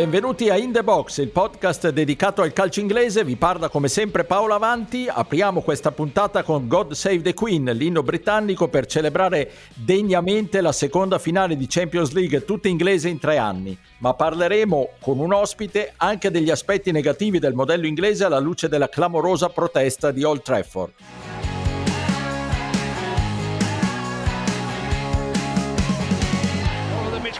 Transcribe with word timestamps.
Benvenuti 0.00 0.48
a 0.48 0.56
In 0.56 0.72
The 0.72 0.82
Box, 0.82 1.18
il 1.18 1.28
podcast 1.28 1.90
dedicato 1.90 2.40
al 2.40 2.54
calcio 2.54 2.80
inglese. 2.80 3.22
Vi 3.22 3.36
parla 3.36 3.68
come 3.68 3.88
sempre 3.88 4.24
Paolo 4.24 4.54
Avanti. 4.54 5.06
Apriamo 5.06 5.60
questa 5.60 5.92
puntata 5.92 6.42
con 6.42 6.68
God 6.68 6.92
Save 6.92 7.20
the 7.20 7.34
Queen, 7.34 7.64
l'inno 7.74 8.02
britannico 8.02 8.68
per 8.68 8.86
celebrare 8.86 9.50
degnamente 9.74 10.62
la 10.62 10.72
seconda 10.72 11.18
finale 11.18 11.54
di 11.54 11.66
Champions 11.68 12.12
League, 12.12 12.46
tutta 12.46 12.68
inglese 12.68 13.10
in 13.10 13.18
tre 13.18 13.36
anni. 13.36 13.76
Ma 13.98 14.14
parleremo 14.14 14.92
con 15.02 15.18
un 15.18 15.34
ospite 15.34 15.92
anche 15.98 16.30
degli 16.30 16.48
aspetti 16.48 16.92
negativi 16.92 17.38
del 17.38 17.52
modello 17.52 17.86
inglese 17.86 18.24
alla 18.24 18.38
luce 18.38 18.70
della 18.70 18.88
clamorosa 18.88 19.50
protesta 19.50 20.12
di 20.12 20.24
Old 20.24 20.40
Trafford. 20.40 20.92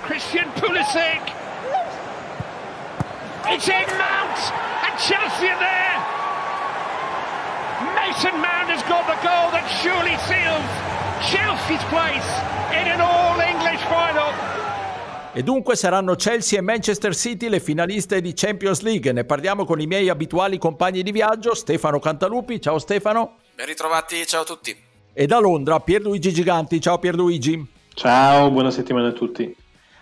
Christian 0.03 0.51
Pulisic 0.61 1.30
In 3.63 3.73
Mount 3.99 4.53
and 4.89 4.97
Chelsea 4.97 5.47
are 5.47 5.59
there. 5.59 5.99
Mason 7.95 8.41
Mount 8.41 8.71
has 8.71 8.83
got 8.89 9.05
the 9.05 9.17
goal 9.21 9.51
that 9.51 9.69
surely 9.83 10.17
seals 10.25 10.65
Chelsea's 11.29 11.85
place 11.91 12.25
in 12.73 12.89
an 12.89 13.01
all-English 13.03 13.83
final. 13.83 14.33
E 15.35 15.43
dunque 15.43 15.77
saranno 15.77 16.15
Chelsea 16.15 16.59
e 16.59 16.63
Manchester 16.63 17.15
City 17.15 17.51
le 17.51 17.61
finaliste 17.61 18.23
di 18.23 18.33
Champions 18.35 18.81
League. 18.81 19.13
Ne 19.13 19.25
parliamo 19.25 19.67
con 19.67 19.79
i 19.79 19.87
miei 19.87 20.09
abituali 20.09 20.57
compagni 20.57 21.03
di 21.03 21.13
viaggio, 21.13 21.55
Stefano 21.55 21.99
Cantalupi. 21.99 22.63
Ciao 22.63 22.79
Stefano. 22.79 23.37
Ben 23.55 23.67
ritrovati, 23.67 24.25
ciao 24.27 24.41
a 24.41 24.45
tutti. 24.45 24.75
E 25.13 25.27
da 25.27 25.39
Londra 25.39 25.81
Pierluigi 25.81 26.33
Giganti. 26.33 26.81
Ciao 26.81 26.99
Pierluigi. 26.99 27.67
Ciao, 27.93 28.51
buona 28.51 28.71
settimana 28.71 29.09
a 29.09 29.13
tutti. 29.13 29.55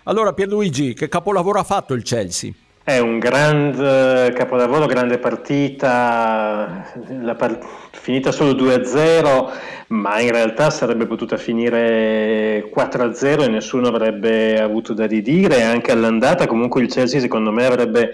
Allora 0.03 0.31
Pierluigi, 0.31 0.93
che 0.93 1.09
capolavoro 1.09 1.59
ha 1.59 1.63
fatto 1.65 1.93
il 1.93 2.03
Chelsea? 2.03 2.53
È 2.89 2.97
un 2.97 3.19
grande 3.19 4.33
capolavoro, 4.33 4.87
grande 4.87 5.19
partita, 5.19 6.91
part- 7.37 7.63
finita 7.91 8.31
solo 8.31 8.53
2-0, 8.53 9.51
ma 9.89 10.19
in 10.19 10.31
realtà 10.31 10.71
sarebbe 10.71 11.05
potuta 11.05 11.37
finire 11.37 12.67
4-0 12.75 13.43
e 13.43 13.47
nessuno 13.47 13.89
avrebbe 13.89 14.59
avuto 14.59 14.95
da 14.95 15.05
ridire. 15.05 15.61
Anche 15.61 15.91
all'andata 15.91 16.47
comunque 16.47 16.81
il 16.81 16.91
Chelsea 16.91 17.19
secondo 17.19 17.51
me 17.51 17.67
avrebbe 17.67 18.13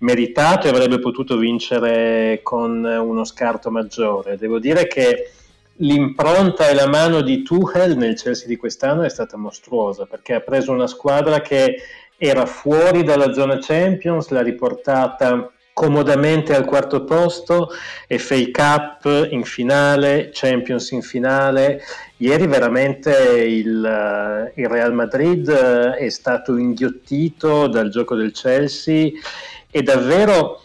meritato 0.00 0.66
e 0.66 0.70
avrebbe 0.70 0.98
potuto 0.98 1.38
vincere 1.38 2.40
con 2.42 2.84
uno 2.84 3.24
scarto 3.24 3.70
maggiore. 3.70 4.36
Devo 4.36 4.58
dire 4.58 4.88
che 4.88 5.30
l'impronta 5.76 6.68
e 6.68 6.74
la 6.74 6.86
mano 6.86 7.22
di 7.22 7.42
Tuchel 7.42 7.96
nel 7.96 8.20
Chelsea 8.20 8.46
di 8.46 8.56
quest'anno 8.56 9.04
è 9.04 9.08
stata 9.08 9.38
mostruosa 9.38 10.04
perché 10.04 10.34
ha 10.34 10.40
preso 10.40 10.70
una 10.70 10.86
squadra 10.86 11.40
che 11.40 11.76
era 12.24 12.46
fuori 12.46 13.02
dalla 13.02 13.32
zona 13.32 13.58
Champions, 13.60 14.28
l'ha 14.28 14.42
riportata 14.42 15.50
comodamente 15.72 16.54
al 16.54 16.64
quarto 16.64 17.02
posto, 17.02 17.70
FA 18.06 18.44
Cup 18.52 19.26
in 19.30 19.42
finale, 19.42 20.30
Champions 20.32 20.92
in 20.92 21.02
finale. 21.02 21.80
Ieri 22.18 22.46
veramente 22.46 23.10
il, 23.44 24.52
il 24.54 24.68
Real 24.68 24.94
Madrid 24.94 25.50
è 25.50 26.08
stato 26.10 26.56
inghiottito 26.56 27.66
dal 27.66 27.90
gioco 27.90 28.14
del 28.14 28.30
Chelsea 28.30 29.10
e 29.68 29.82
davvero 29.82 30.61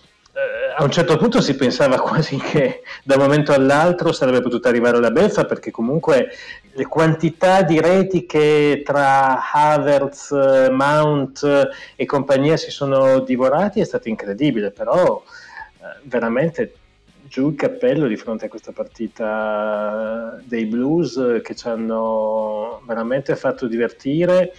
a 0.80 0.83
un 0.83 0.92
certo 0.92 1.17
punto 1.17 1.42
si 1.42 1.56
pensava 1.56 1.97
quasi 2.00 2.38
che 2.38 2.84
da 3.03 3.16
un 3.16 3.22
momento 3.22 3.52
all'altro 3.52 4.12
sarebbe 4.12 4.41
potuta 4.41 4.69
arrivare 4.69 5.00
la 5.00 5.12
beffa 5.12 5.46
perché 5.46 5.72
comunque 5.72 6.29
le 6.72 6.85
quantità 6.85 7.63
di 7.63 7.79
reti 7.81 8.28
che 8.28 8.84
tra 8.85 9.52
Havertz, 9.52 10.31
Mount 10.69 11.69
e 11.96 12.06
compagnia 12.06 12.57
si 12.57 12.69
sono 12.69 13.19
divorati 13.22 13.79
è 13.79 13.84
stato 13.84 14.07
incredibile, 14.07 14.69
però 14.69 15.24
eh, 15.25 16.00
veramente 16.03 16.75
giù 17.23 17.50
il 17.50 17.56
cappello 17.56 18.06
di 18.06 18.16
fronte 18.16 18.46
a 18.46 18.50
questa 18.50 18.72
partita 18.72 20.40
dei 20.44 20.66
Blues 20.66 21.41
che 21.44 21.56
ci 21.56 21.68
hanno 21.68 22.81
veramente 22.85 23.35
fatto 23.35 23.66
divertire. 23.66 24.53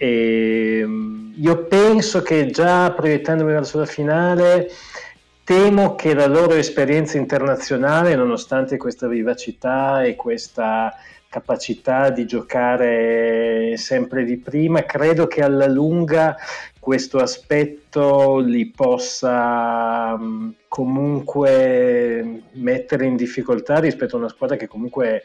E 0.00 0.82
mm, 0.86 1.32
io 1.38 1.64
penso 1.64 2.22
che 2.22 2.46
già 2.50 2.92
proiettandomi 2.92 3.50
verso 3.50 3.78
la 3.78 3.86
finale 3.86 4.70
temo 5.48 5.94
che 5.94 6.12
la 6.12 6.26
loro 6.26 6.52
esperienza 6.56 7.16
internazionale, 7.16 8.14
nonostante 8.14 8.76
questa 8.76 9.08
vivacità 9.08 10.02
e 10.02 10.14
questa 10.14 10.94
capacità 11.26 12.10
di 12.10 12.26
giocare 12.26 13.74
sempre 13.78 14.24
di 14.24 14.36
prima, 14.36 14.82
credo 14.82 15.26
che 15.26 15.42
alla 15.42 15.66
lunga 15.66 16.36
questo 16.78 17.16
aspetto 17.16 18.40
li 18.40 18.66
possa 18.66 20.14
um, 20.18 20.52
comunque 20.68 22.42
mettere 22.52 23.06
in 23.06 23.16
difficoltà 23.16 23.78
rispetto 23.78 24.16
a 24.16 24.18
una 24.18 24.28
squadra 24.28 24.56
che 24.56 24.68
comunque 24.68 25.22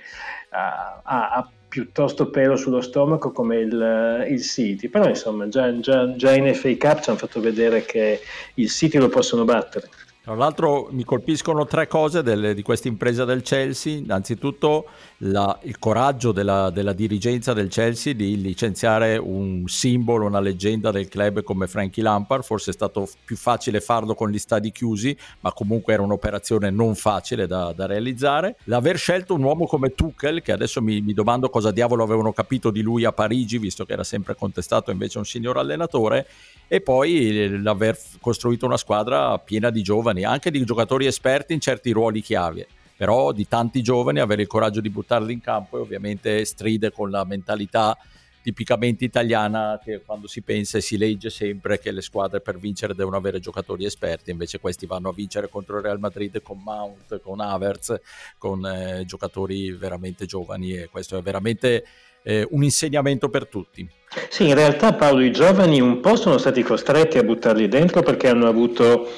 uh, 0.51 0.55
ha, 0.55 1.31
ha, 1.31 1.49
piuttosto 1.67 2.29
pelo 2.29 2.55
sullo 2.55 2.79
stomaco 2.79 3.33
come 3.33 3.57
il, 3.57 4.25
il 4.29 4.41
City. 4.41 4.87
Però 4.87 5.05
insomma 5.05 5.49
già, 5.49 5.77
già, 5.81 6.15
già 6.15 6.33
in 6.33 6.53
FA 6.55 6.69
Cup 6.77 7.01
ci 7.01 7.09
hanno 7.09 7.19
fatto 7.19 7.41
vedere 7.41 7.83
che 7.83 8.21
il 8.53 8.69
City 8.69 8.99
lo 8.99 9.09
possono 9.09 9.43
battere. 9.43 9.89
Tra 10.23 10.35
l'altro 10.35 10.87
mi 10.91 11.03
colpiscono 11.03 11.65
tre 11.65 11.85
cose 11.85 12.23
delle, 12.23 12.53
di 12.53 12.61
questa 12.61 12.87
impresa 12.87 13.25
del 13.25 13.41
Chelsea. 13.41 13.97
Innanzitutto 13.97 14.85
la, 15.17 15.59
il 15.63 15.77
coraggio 15.79 16.31
della, 16.31 16.69
della, 16.69 16.93
dirigenza 16.93 17.51
del 17.51 17.67
Chelsea 17.67 18.13
di 18.13 18.39
licenziare 18.39 19.17
un 19.17 19.67
simbolo, 19.67 20.25
una 20.25 20.39
leggenda 20.39 20.91
del 20.91 21.09
club 21.09 21.43
come 21.43 21.67
Frankie 21.67 22.01
Lampard. 22.01 22.43
Forse 22.43 22.71
è 22.71 22.73
stato 22.73 23.05
più 23.25 23.35
facile 23.35 23.81
farlo 23.81 24.15
con 24.15 24.29
gli 24.29 24.37
stadi 24.37 24.71
chiusi, 24.71 25.13
ma 25.41 25.51
comunque 25.51 25.91
era 25.91 26.03
un'operazione 26.03 26.69
non 26.69 26.95
facile 26.95 27.45
da, 27.45 27.73
da 27.73 27.85
realizzare. 27.85 28.55
L'aver 28.63 28.97
scelto 28.97 29.33
un 29.33 29.43
uomo 29.43 29.65
come 29.65 29.93
Tuchel, 29.93 30.41
che 30.41 30.53
adesso 30.53 30.81
mi, 30.81 31.01
mi 31.01 31.11
domando 31.11 31.49
cosa 31.49 31.71
diavolo 31.71 32.01
avevano 32.01 32.31
capito 32.31 32.71
di 32.71 32.79
lui 32.79 33.03
a 33.03 33.11
Parigi, 33.11 33.57
visto 33.57 33.83
che 33.83 33.91
era 33.91 34.05
sempre 34.05 34.35
contestato 34.35 34.89
invece 34.89 35.17
un 35.17 35.25
signor 35.25 35.57
allenatore, 35.57 36.27
e 36.69 36.79
poi 36.79 37.61
l'aver 37.61 37.99
costruito 38.21 38.65
una 38.65 38.77
squadra 38.77 39.37
piena 39.37 39.69
di 39.69 39.81
giovani, 39.81 40.11
anche 40.21 40.51
di 40.51 40.63
giocatori 40.63 41.07
esperti 41.07 41.53
in 41.53 41.59
certi 41.59 41.91
ruoli 41.91 42.21
chiave. 42.21 42.67
Però 42.95 43.31
di 43.31 43.47
tanti 43.47 43.81
giovani 43.81 44.19
avere 44.19 44.43
il 44.43 44.47
coraggio 44.47 44.79
di 44.79 44.91
buttarli 44.91 45.33
in 45.33 45.41
campo 45.41 45.77
e 45.77 45.81
ovviamente 45.81 46.45
stride 46.45 46.91
con 46.91 47.09
la 47.09 47.23
mentalità 47.25 47.97
tipicamente 48.43 49.05
italiana 49.05 49.79
che 49.81 50.01
quando 50.05 50.27
si 50.27 50.41
pensa 50.41 50.77
e 50.77 50.81
si 50.81 50.97
legge 50.97 51.29
sempre 51.29 51.79
che 51.79 51.91
le 51.91 52.01
squadre 52.01 52.41
per 52.41 52.59
vincere 52.59 52.93
devono 52.93 53.15
avere 53.15 53.39
giocatori 53.39 53.85
esperti, 53.85 54.31
invece 54.31 54.59
questi 54.59 54.85
vanno 54.85 55.09
a 55.09 55.13
vincere 55.13 55.49
contro 55.49 55.77
il 55.77 55.83
Real 55.83 55.99
Madrid 55.99 56.41
con 56.41 56.61
Mount, 56.61 57.21
con 57.21 57.39
Havertz, 57.39 57.95
con 58.37 58.65
eh, 58.65 59.05
giocatori 59.05 59.71
veramente 59.71 60.25
giovani 60.25 60.73
e 60.73 60.89
questo 60.89 61.17
è 61.17 61.21
veramente 61.21 61.85
eh, 62.23 62.47
un 62.51 62.63
insegnamento 62.63 63.29
per 63.29 63.47
tutti. 63.47 63.87
Sì, 64.29 64.47
in 64.47 64.53
realtà 64.53 64.93
Paolo 64.93 65.21
i 65.21 65.31
giovani 65.31 65.81
un 65.81 65.99
po' 65.99 66.15
sono 66.15 66.37
stati 66.37 66.61
costretti 66.61 67.17
a 67.17 67.23
buttarli 67.23 67.67
dentro 67.67 68.03
perché 68.03 68.29
hanno 68.29 68.47
avuto 68.47 69.09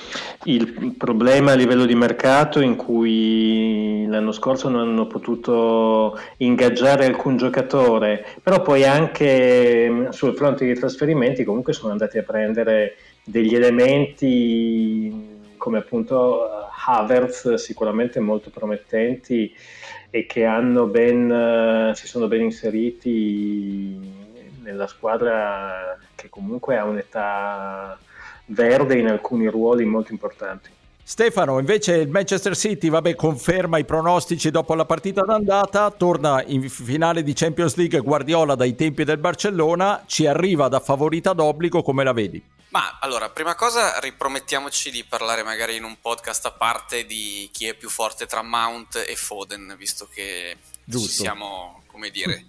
il 0.46 0.96
problema 0.98 1.52
a 1.52 1.56
livello 1.56 1.86
di 1.86 1.96
mercato 1.96 2.62
in 2.62 2.76
cui 2.76 4.06
l'anno 4.08 4.32
scorso 4.32 4.70
non 4.70 4.88
hanno 4.88 5.08
potuto 5.08 6.18
ingaggiare 6.38 7.06
alcun 7.06 7.36
giocatore, 7.36 8.26
però 8.42 8.62
poi 8.62 8.86
anche 8.86 10.08
sul 10.12 10.34
fronte 10.34 10.66
dei 10.66 10.76
trasferimenti 10.76 11.44
comunque 11.44 11.74
sono 11.74 11.92
andati 11.92 12.18
a 12.18 12.24
prendere 12.24 12.96
degli 13.24 13.56
elementi 13.56 15.35
come 15.66 15.80
appunto 15.80 16.70
Havertz 16.86 17.56
sicuramente 17.56 18.20
molto 18.20 18.52
promettenti 18.52 19.52
e 20.12 20.28
che 20.28 20.46
ben, 20.86 21.92
si 21.96 22.06
sono 22.06 22.28
ben 22.28 22.42
inseriti 22.42 24.00
nella 24.62 24.86
squadra 24.86 25.98
che 26.14 26.30
comunque 26.30 26.78
ha 26.78 26.84
un'età 26.84 27.98
verde 28.46 29.00
in 29.00 29.08
alcuni 29.08 29.48
ruoli 29.48 29.86
molto 29.86 30.12
importanti. 30.12 30.70
Stefano, 31.08 31.60
invece 31.60 31.98
il 31.98 32.10
Manchester 32.10 32.58
City, 32.58 32.90
vabbè, 32.90 33.14
conferma 33.14 33.78
i 33.78 33.86
pronostici 33.86 34.50
dopo 34.50 34.74
la 34.74 34.86
partita 34.86 35.22
d'andata, 35.22 35.92
torna 35.92 36.44
in 36.48 36.68
finale 36.68 37.22
di 37.22 37.34
Champions 37.34 37.76
League 37.76 38.00
Guardiola 38.00 38.56
dai 38.56 38.74
tempi 38.74 39.04
del 39.04 39.20
Barcellona, 39.20 40.04
ci 40.08 40.26
arriva 40.26 40.68
da 40.68 40.80
favorita 40.80 41.34
d'obbligo, 41.34 41.84
come 41.84 42.04
la 42.04 42.12
vedi? 42.12 42.44
Ma 42.70 42.98
allora, 43.00 43.30
prima 43.30 43.54
cosa 43.54 44.00
ripromettiamoci 44.00 44.90
di 44.90 45.04
parlare 45.04 45.44
magari 45.44 45.76
in 45.76 45.84
un 45.84 45.96
podcast 46.02 46.48
a 46.48 46.52
parte 46.52 47.06
di 47.06 47.52
chi 47.54 47.68
è 47.68 47.76
più 47.76 47.90
forte 47.90 48.26
tra 48.26 48.42
Mount 48.42 48.96
e 49.08 49.16
Foden, 49.16 49.76
visto 49.78 50.10
che 50.12 50.58
Giusto. 50.84 51.08
ci 51.08 51.14
siamo, 51.14 51.84
come 51.86 52.10
dire, 52.10 52.48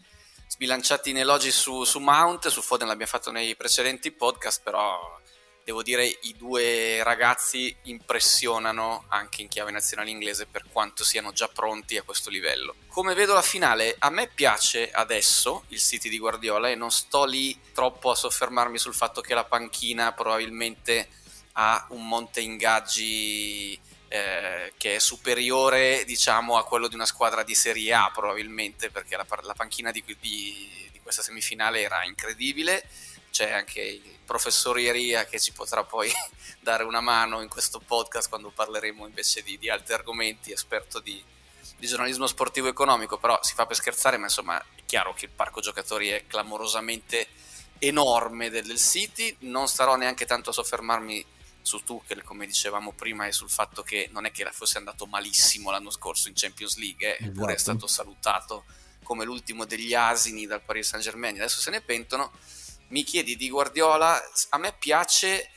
sbilanciati 0.49 1.11
in 1.11 1.19
elogi 1.19 1.51
su, 1.51 1.85
su 1.85 1.99
Mount, 1.99 2.49
su 2.49 2.63
Foden 2.63 2.89
l'abbiamo 2.89 3.11
fatto 3.11 3.31
nei 3.31 3.55
precedenti 3.55 4.11
podcast, 4.13 4.63
però 4.63 5.21
devo 5.67 5.83
dire 5.83 6.07
i 6.07 6.37
due 6.39 7.03
ragazzi 7.03 7.75
impressionano 7.83 9.07
anche 9.09 9.43
in 9.43 9.49
chiave 9.49 9.73
nazionale 9.73 10.11
inglese 10.11 10.47
per 10.47 10.63
quanto 10.71 11.03
siano 11.03 11.33
già 11.33 11.49
pronti 11.49 11.97
a 11.97 12.03
questo 12.03 12.31
livello. 12.31 12.77
Come 12.87 13.15
vedo 13.15 13.35
la 13.35 13.43
finale, 13.43 13.97
a 13.99 14.09
me 14.11 14.29
piace 14.29 14.93
adesso 14.93 15.65
il 15.71 15.81
City 15.81 16.09
di 16.09 16.21
Guardiola 16.21 16.69
e 16.69 16.77
non 16.77 16.93
sto 16.93 17.25
lì 17.25 17.59
troppo 17.75 18.13
a 18.13 18.15
soffermarmi 18.15 18.79
sul 18.79 18.95
fatto 18.95 19.21
che 19.21 19.35
la 19.35 19.43
panchina 19.43 20.13
probabilmente 20.13 21.09
ha 21.55 21.85
un 21.91 22.07
monte 22.07 22.41
ingaggi 22.41 23.77
eh, 24.07 24.73
che 24.77 24.95
è 24.95 24.99
superiore 25.01 26.05
diciamo 26.05 26.59
a 26.59 26.65
quello 26.65 26.87
di 26.87 26.95
una 26.95 27.07
squadra 27.07 27.43
di 27.43 27.57
Serie 27.57 27.93
A 27.93 28.13
probabilmente 28.15 28.89
perché 28.91 29.17
la, 29.17 29.27
la 29.43 29.55
panchina 29.55 29.91
di, 29.91 30.05
di, 30.07 30.17
di 30.93 31.01
questa 31.03 31.23
semifinale 31.23 31.81
era 31.81 32.05
incredibile 32.05 32.89
c'è 33.37 33.53
anche 33.53 33.83
il 33.83 34.19
professor 34.25 34.79
Ieria 34.79 35.27
che 35.27 35.39
ci 35.39 35.53
potrà 35.53 35.85
poi 35.85 36.11
dare 36.59 36.85
una 36.85 37.03
mano 37.03 37.43
in 37.43 37.49
questo 37.51 37.81
podcast 37.81 38.31
quando 38.31 38.51
parleremo 38.51 39.07
invece 39.07 39.43
di, 39.43 39.59
di 39.59 39.69
altri 39.69 39.93
argomenti, 39.93 40.53
esperto 40.53 41.01
di, 41.01 41.23
di, 41.77 41.87
giornalismo 41.87 42.27
sportivo 42.27 42.69
economico, 42.69 43.19
però 43.19 43.39
si 43.43 43.53
fa 43.53 43.67
per 43.67 43.77
scherzare, 43.77 44.17
ma 44.17 44.25
insomma 44.25 44.59
è 44.59 44.83
chiaro 44.87 45.13
che 45.13 45.27
il 45.27 45.33
parco 45.33 45.61
giocatori 45.61 46.09
è 46.09 46.25
clamorosamente 46.27 47.29
enorme 47.79 48.49
del, 48.49 48.65
del 48.65 48.79
City, 48.79 49.37
non 49.41 49.69
starò 49.69 49.97
neanche 49.97 50.25
tanto 50.25 50.49
a 50.49 50.55
soffermarmi 50.55 51.23
su 51.61 51.85
Tuchel, 51.85 52.23
come 52.23 52.47
dicevamo 52.47 52.93
prima, 52.93 53.27
e 53.27 53.33
sul 53.33 53.51
fatto 53.51 53.83
che 53.83 54.09
non 54.13 54.25
è 54.25 54.31
che 54.31 54.49
fosse 54.51 54.79
andato 54.79 55.05
malissimo 55.05 55.71
l'anno 55.71 55.91
scorso 55.91 56.29
in 56.29 56.35
Champions 56.35 56.79
League, 56.79 57.19
eh, 57.19 57.27
eppure 57.27 57.53
è 57.53 57.57
esatto. 57.57 57.87
stato 57.87 57.87
salutato 57.87 58.65
come 59.03 59.27
l'ultimo 59.27 59.67
degli 59.67 59.93
asini 59.93 60.47
dal 60.47 60.63
Paris 60.63 60.89
Saint 60.89 61.05
Germain, 61.05 61.35
adesso 61.35 61.61
se 61.61 61.71
ne 61.71 61.83
pentono 61.83 62.33
mi 62.89 63.03
chiedi 63.03 63.37
di 63.37 63.51
Guardiola, 63.51 64.23
a 64.51 64.59
me 64.59 64.75
piace 64.79 65.51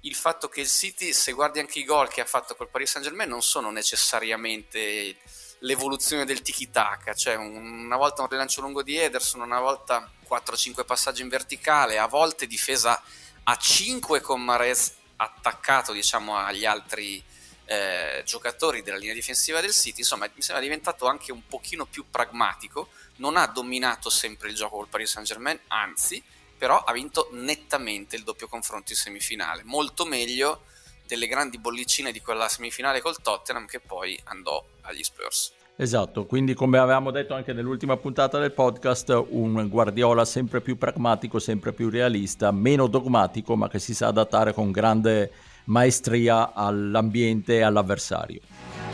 il 0.00 0.14
fatto 0.14 0.48
che 0.48 0.60
il 0.60 0.68
City, 0.68 1.12
se 1.12 1.32
guardi 1.32 1.60
anche 1.60 1.78
i 1.78 1.84
gol 1.84 2.08
che 2.08 2.20
ha 2.20 2.26
fatto 2.26 2.54
col 2.54 2.68
Paris 2.68 2.90
Saint 2.90 3.06
Germain, 3.06 3.28
non 3.28 3.42
sono 3.42 3.70
necessariamente 3.70 5.16
l'evoluzione 5.60 6.24
del 6.24 6.42
tiki-taka, 6.42 7.14
cioè 7.14 7.36
una 7.36 7.96
volta 7.96 8.22
un 8.22 8.28
rilancio 8.28 8.60
lungo 8.60 8.82
di 8.82 8.96
Ederson, 8.96 9.40
una 9.40 9.60
volta 9.60 10.10
4-5 10.28 10.84
passaggi 10.84 11.22
in 11.22 11.28
verticale, 11.28 11.98
a 11.98 12.06
volte 12.06 12.46
difesa 12.46 13.00
a 13.44 13.56
5 13.56 14.20
con 14.20 14.42
Mares 14.42 14.94
attaccato 15.16 15.92
diciamo 15.92 16.36
agli 16.36 16.64
altri 16.64 17.22
eh, 17.64 18.22
giocatori 18.26 18.82
della 18.82 18.96
linea 18.96 19.14
difensiva 19.14 19.60
del 19.60 19.72
City, 19.72 20.00
insomma 20.00 20.28
mi 20.34 20.42
sembra 20.42 20.62
diventato 20.62 21.06
anche 21.06 21.30
un 21.30 21.46
pochino 21.46 21.86
più 21.86 22.06
pragmatico, 22.10 22.88
non 23.16 23.36
ha 23.36 23.46
dominato 23.46 24.10
sempre 24.10 24.48
il 24.48 24.56
gioco 24.56 24.76
col 24.76 24.88
Paris 24.88 25.10
Saint 25.10 25.28
Germain, 25.28 25.58
anzi 25.68 26.22
però 26.62 26.78
ha 26.78 26.92
vinto 26.92 27.28
nettamente 27.32 28.14
il 28.14 28.22
doppio 28.22 28.46
confronto 28.46 28.92
in 28.92 28.96
semifinale, 28.96 29.62
molto 29.64 30.04
meglio 30.04 30.60
delle 31.08 31.26
grandi 31.26 31.58
bollicine 31.58 32.12
di 32.12 32.20
quella 32.20 32.48
semifinale 32.48 33.00
col 33.00 33.20
Tottenham 33.20 33.66
che 33.66 33.80
poi 33.80 34.16
andò 34.26 34.64
agli 34.82 35.02
Spurs. 35.02 35.54
Esatto, 35.74 36.24
quindi 36.24 36.54
come 36.54 36.78
avevamo 36.78 37.10
detto 37.10 37.34
anche 37.34 37.52
nell'ultima 37.52 37.96
puntata 37.96 38.38
del 38.38 38.52
podcast, 38.52 39.24
un 39.30 39.66
Guardiola 39.68 40.24
sempre 40.24 40.60
più 40.60 40.78
pragmatico, 40.78 41.40
sempre 41.40 41.72
più 41.72 41.90
realista, 41.90 42.52
meno 42.52 42.86
dogmatico, 42.86 43.56
ma 43.56 43.68
che 43.68 43.80
si 43.80 43.92
sa 43.92 44.06
adattare 44.06 44.54
con 44.54 44.70
grande 44.70 45.32
maestria 45.64 46.52
all'ambiente 46.54 47.56
e 47.56 47.62
all'avversario. 47.62 48.91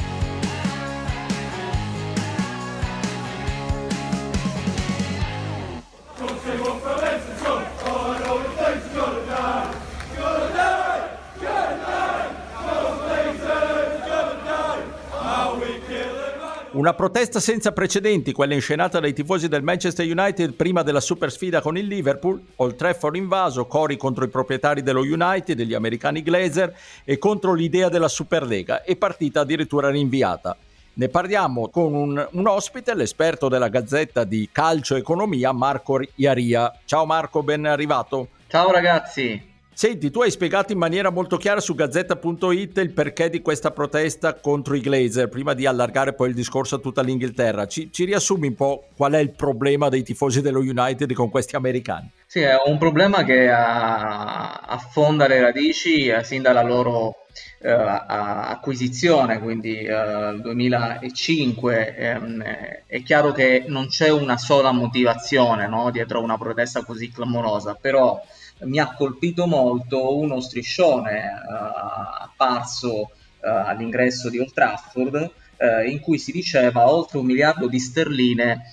Una 16.79 16.95
protesta 16.95 17.41
senza 17.41 17.73
precedenti, 17.73 18.31
quella 18.31 18.55
inscenata 18.55 19.01
dai 19.01 19.13
tifosi 19.13 19.49
del 19.49 19.65
Manchester 19.65 20.07
United 20.07 20.53
prima 20.53 20.85
della 20.85 21.01
super 21.01 21.33
sfida 21.33 21.61
con 21.61 21.77
il 21.77 21.89
Liverpool, 21.89 22.41
Old 22.55 22.77
Trafford 22.77 23.17
invaso, 23.17 23.67
cori 23.67 23.97
contro 23.97 24.25
i 24.25 24.29
proprietari 24.29 24.85
dello 24.85 25.01
United, 25.01 25.57
degli 25.57 25.75
americani 25.75 26.23
Glazer 26.23 26.73
e 27.03 27.19
contro 27.19 27.53
l'idea 27.53 27.89
della 27.89 28.07
Superlega 28.07 28.85
e 28.85 28.95
partita 28.95 29.41
addirittura 29.41 29.91
rinviata. 29.91 30.57
Ne 30.93 31.09
parliamo 31.09 31.69
con 31.69 31.95
un, 31.95 32.29
un, 32.31 32.47
ospite, 32.47 32.95
l'esperto 32.95 33.49
della 33.49 33.67
Gazzetta 33.67 34.23
di 34.23 34.49
Calcio 34.53 34.95
Economia, 34.95 35.51
Marco 35.51 35.99
Iaria. 36.15 36.73
Ciao 36.85 37.05
Marco, 37.07 37.43
ben 37.43 37.67
arrivato. 37.67 38.29
Ciao 38.47 38.71
ragazzi. 38.71 39.48
Senti, 39.79 40.11
tu 40.11 40.23
hai 40.23 40.31
spiegato 40.33 40.73
in 40.73 40.79
maniera 40.79 41.09
molto 41.11 41.37
chiara 41.37 41.61
su 41.61 41.77
gazzetta.it 41.77 42.79
il 42.79 42.91
perché 42.91 43.31
di 43.31 43.41
questa 43.41 43.71
protesta 43.71 44.35
contro 44.35 44.75
i 44.75 44.81
Glazer, 44.81 45.29
prima 45.29 45.55
di 45.55 45.67
allargare 45.67 46.15
poi 46.15 46.31
il 46.31 46.35
discorso 46.35 46.75
a 46.75 46.79
tutta 46.79 47.01
l'Inghilterra. 47.01 47.69
Ci, 47.69 47.93
ci 47.93 48.05
riassumi 48.05 48.49
un 48.49 48.57
po' 48.57 48.87
qual 48.97 49.13
è 49.13 49.19
il 49.19 49.31
problema 49.31 49.89
dei 49.89 50.03
tifosi 50.03 50.41
dello 50.41 50.59
United 50.59 51.13
con 51.13 51.31
questi 51.31 51.55
americani? 51.55 52.11
Sì, 52.27 52.41
è 52.41 52.57
un 52.67 52.77
problema 52.77 53.23
che 53.23 53.49
affonda 53.49 55.29
le 55.29 55.41
radici 55.43 56.09
eh, 56.09 56.25
sin 56.25 56.43
dalla 56.43 56.63
loro 56.65 57.15
Uh, 57.61 57.69
acquisizione, 57.71 59.41
quindi 59.41 59.85
uh, 59.85 60.41
2005, 60.41 61.97
ehm, 61.97 62.43
è 62.87 63.03
chiaro 63.03 63.33
che 63.33 63.65
non 63.67 63.89
c'è 63.89 64.11
una 64.11 64.37
sola 64.37 64.71
motivazione 64.73 65.69
no, 65.69 65.91
dietro 65.91 66.23
una 66.23 66.39
protesta 66.39 66.85
così 66.85 67.11
clamorosa, 67.11 67.77
però 67.81 68.21
mi 68.61 68.79
ha 68.79 68.95
colpito 68.95 69.47
molto 69.47 70.17
uno 70.19 70.41
striscione 70.41 71.25
uh, 71.49 72.23
apparso 72.23 72.91
uh, 72.91 73.09
all'ingresso 73.41 74.29
di 74.29 74.39
Old 74.39 74.53
Trafford 74.53 75.31
uh, 75.59 75.87
in 75.87 76.01
cui 76.01 76.19
si 76.19 76.33
diceva 76.33 76.91
oltre 76.91 77.19
un 77.19 77.27
miliardo 77.27 77.69
di 77.69 77.79
sterline 77.79 78.73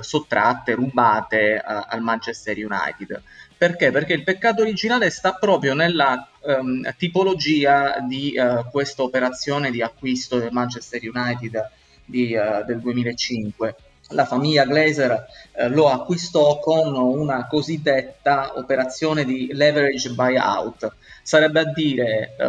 sottratte, 0.00 0.74
rubate 0.74 1.56
al 1.56 2.00
Manchester 2.00 2.56
United. 2.56 3.22
Perché? 3.56 3.92
Perché 3.92 4.14
il 4.14 4.24
peccato 4.24 4.62
originale 4.62 5.10
sta 5.10 5.34
proprio 5.34 5.74
nella 5.74 6.28
um, 6.40 6.82
tipologia 6.96 8.00
di 8.00 8.34
questa 8.68 9.04
operazione 9.04 9.70
di 9.70 9.80
acquisto 9.80 10.40
del 10.40 10.50
Manchester 10.50 11.00
United 11.04 11.70
di, 12.04 12.36
del 12.66 12.80
2005 12.80 13.76
la 14.10 14.24
famiglia 14.24 14.64
Glazer 14.64 15.26
eh, 15.52 15.68
lo 15.68 15.88
acquistò 15.88 16.58
con 16.58 16.94
una 16.94 17.46
cosiddetta 17.46 18.52
operazione 18.56 19.24
di 19.24 19.50
leverage 19.52 20.10
buyout, 20.10 20.92
sarebbe 21.22 21.60
a 21.60 21.72
dire 21.72 22.36
eh, 22.36 22.46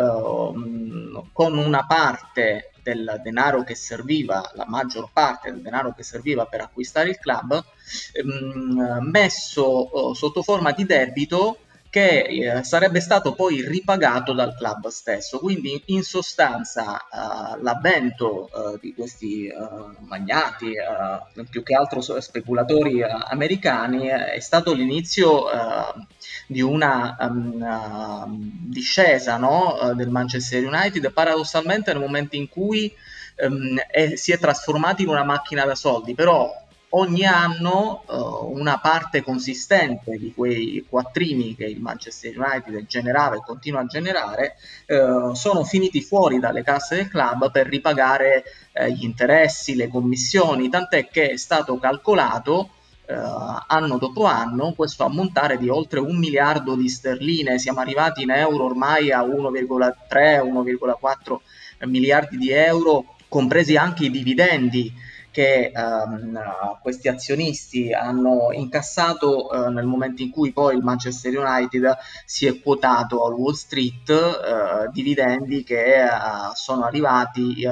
con 1.34 1.58
una 1.58 1.86
parte 1.86 2.72
del 2.82 3.20
denaro 3.24 3.64
che 3.64 3.76
serviva, 3.76 4.50
la 4.56 4.66
maggior 4.68 5.10
parte 5.14 5.52
del 5.52 5.62
denaro 5.62 5.94
che 5.94 6.04
serviva 6.04 6.46
per 6.46 6.62
acquistare 6.62 7.10
il 7.10 7.20
club, 7.20 7.64
ehm, 8.14 9.10
messo 9.12 10.12
eh, 10.12 10.16
sotto 10.16 10.42
forma 10.42 10.72
di 10.72 10.86
debito 10.86 11.58
che 11.92 12.22
eh, 12.22 12.64
sarebbe 12.64 13.02
stato 13.02 13.34
poi 13.34 13.68
ripagato 13.68 14.32
dal 14.32 14.56
club 14.56 14.88
stesso. 14.88 15.40
Quindi 15.40 15.84
in 15.88 16.04
sostanza 16.04 16.94
uh, 16.94 17.62
l'avvento 17.62 18.50
uh, 18.50 18.80
di 18.80 18.94
questi 18.94 19.52
uh, 19.54 19.94
magnati, 20.06 20.74
più 21.50 21.62
che 21.64 21.76
altro 21.76 22.00
speculatori 22.22 23.04
americani, 23.04 24.08
è 24.08 24.40
stato 24.40 24.74
l'inizio 24.74 25.44
di 26.48 26.62
una 26.62 27.18
um, 27.20 28.38
discesa 28.70 29.36
no? 29.36 29.92
del 29.94 30.10
Manchester 30.10 30.66
United, 30.66 31.12
paradossalmente 31.12 31.92
nel 31.92 32.02
momento 32.02 32.38
in 32.38 32.48
cui 32.48 32.94
um, 33.46 33.78
è, 33.78 34.16
si 34.16 34.32
è 34.32 34.38
trasformato 34.40 35.02
in 35.02 35.10
una 35.10 35.26
macchina 35.26 35.66
da 35.66 35.76
soldi, 35.76 36.16
però 36.16 36.61
ogni 36.92 37.26
anno 37.26 38.04
uh, 38.08 38.52
una 38.52 38.80
parte 38.80 39.22
consistente 39.22 40.18
di 40.18 40.34
quei 40.34 40.84
quattrini 40.88 41.56
che 41.56 41.66
il 41.66 41.80
Manchester 41.80 42.34
United 42.38 42.86
generava 42.88 43.36
e 43.36 43.44
continua 43.46 43.82
a 43.82 43.86
generare 43.86 44.56
uh, 44.88 45.34
sono 45.34 45.64
finiti 45.64 46.02
fuori 46.02 46.40
dalle 46.40 46.64
casse 46.64 46.96
del 46.96 47.08
club 47.08 47.52
per 47.52 47.68
ripagare 47.68 48.44
uh, 48.74 48.86
gli 48.86 49.04
interessi, 49.04 49.76
le 49.76 49.88
commissioni, 49.88 50.70
tant'è 50.70 51.08
che 51.08 51.30
è 51.32 51.38
stato 51.38 51.78
calcolato 51.78 52.72
anno 53.12 53.98
dopo 53.98 54.24
anno 54.24 54.72
questo 54.74 55.04
ammontare 55.04 55.58
di 55.58 55.68
oltre 55.68 56.00
un 56.00 56.18
miliardo 56.18 56.78
di 56.78 56.88
sterline, 56.88 57.60
siamo 57.60 57.82
arrivati 57.82 58.24
in 58.24 58.30
euro 58.30 58.64
ormai 58.64 59.12
a 59.12 59.22
1,3-1,4 59.24 61.90
miliardi 61.90 62.38
di 62.38 62.52
euro, 62.52 63.16
compresi 63.28 63.76
anche 63.76 64.06
i 64.06 64.12
dividendi 64.12 64.94
che 65.32 65.72
um, 65.74 66.40
questi 66.82 67.08
azionisti 67.08 67.94
hanno 67.94 68.52
incassato 68.52 69.48
uh, 69.48 69.70
nel 69.70 69.86
momento 69.86 70.22
in 70.22 70.30
cui 70.30 70.52
poi 70.52 70.76
il 70.76 70.84
Manchester 70.84 71.38
United 71.38 71.98
si 72.26 72.46
è 72.46 72.60
quotato 72.62 73.26
al 73.26 73.34
Wall 73.34 73.54
Street, 73.54 74.10
uh, 74.10 74.92
dividendi 74.92 75.64
che 75.64 76.04
uh, 76.04 76.54
sono 76.54 76.84
arrivati 76.84 77.66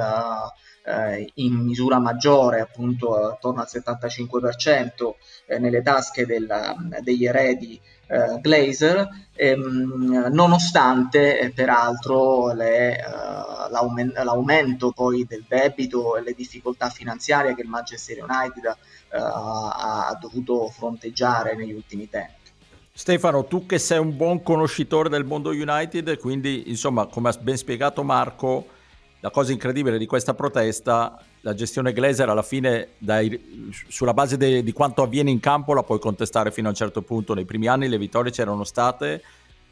eh, 0.82 1.30
in 1.34 1.54
misura 1.56 1.98
maggiore, 1.98 2.60
appunto 2.60 3.14
attorno 3.14 3.60
al 3.60 3.68
75% 3.70 5.14
eh, 5.46 5.58
nelle 5.58 5.82
tasche 5.82 6.26
della, 6.26 6.74
degli 7.00 7.26
eredi 7.26 7.80
eh, 8.10 8.40
Glazer, 8.40 9.08
ehm, 9.34 10.28
nonostante 10.32 11.38
eh, 11.38 11.50
peraltro 11.50 12.52
le, 12.52 12.98
uh, 12.98 13.70
l'aumen- 13.70 14.12
l'aumento 14.12 14.90
poi 14.90 15.24
del 15.28 15.44
debito 15.46 16.16
e 16.16 16.22
le 16.22 16.32
difficoltà 16.32 16.90
finanziarie 16.90 17.54
che 17.54 17.62
il 17.62 17.68
Manchester 17.68 18.18
United 18.22 18.64
uh, 18.64 19.16
ha 19.16 20.18
dovuto 20.20 20.68
fronteggiare 20.68 21.54
negli 21.54 21.72
ultimi 21.72 22.08
tempi. 22.08 22.38
Stefano, 22.92 23.44
tu 23.44 23.64
che 23.64 23.78
sei 23.78 23.98
un 23.98 24.16
buon 24.16 24.42
conoscitore 24.42 25.08
del 25.08 25.24
mondo 25.24 25.50
United, 25.50 26.18
quindi 26.18 26.68
insomma, 26.68 27.06
come 27.06 27.28
ha 27.28 27.38
ben 27.40 27.56
spiegato 27.56 28.02
Marco, 28.02 28.66
la 29.20 29.30
cosa 29.30 29.52
incredibile 29.52 29.98
di 29.98 30.06
questa 30.06 30.34
protesta, 30.34 31.22
la 31.42 31.54
gestione 31.54 31.92
Glazer 31.92 32.28
alla 32.28 32.42
fine, 32.42 32.88
dai, 32.98 33.68
sulla 33.88 34.14
base 34.14 34.36
de, 34.36 34.62
di 34.62 34.72
quanto 34.72 35.02
avviene 35.02 35.30
in 35.30 35.40
campo, 35.40 35.74
la 35.74 35.82
puoi 35.82 35.98
contestare 35.98 36.50
fino 36.50 36.68
a 36.68 36.70
un 36.70 36.76
certo 36.76 37.02
punto. 37.02 37.34
Nei 37.34 37.44
primi 37.44 37.66
anni 37.66 37.88
le 37.88 37.98
vittorie 37.98 38.32
c'erano 38.32 38.64
state, 38.64 39.22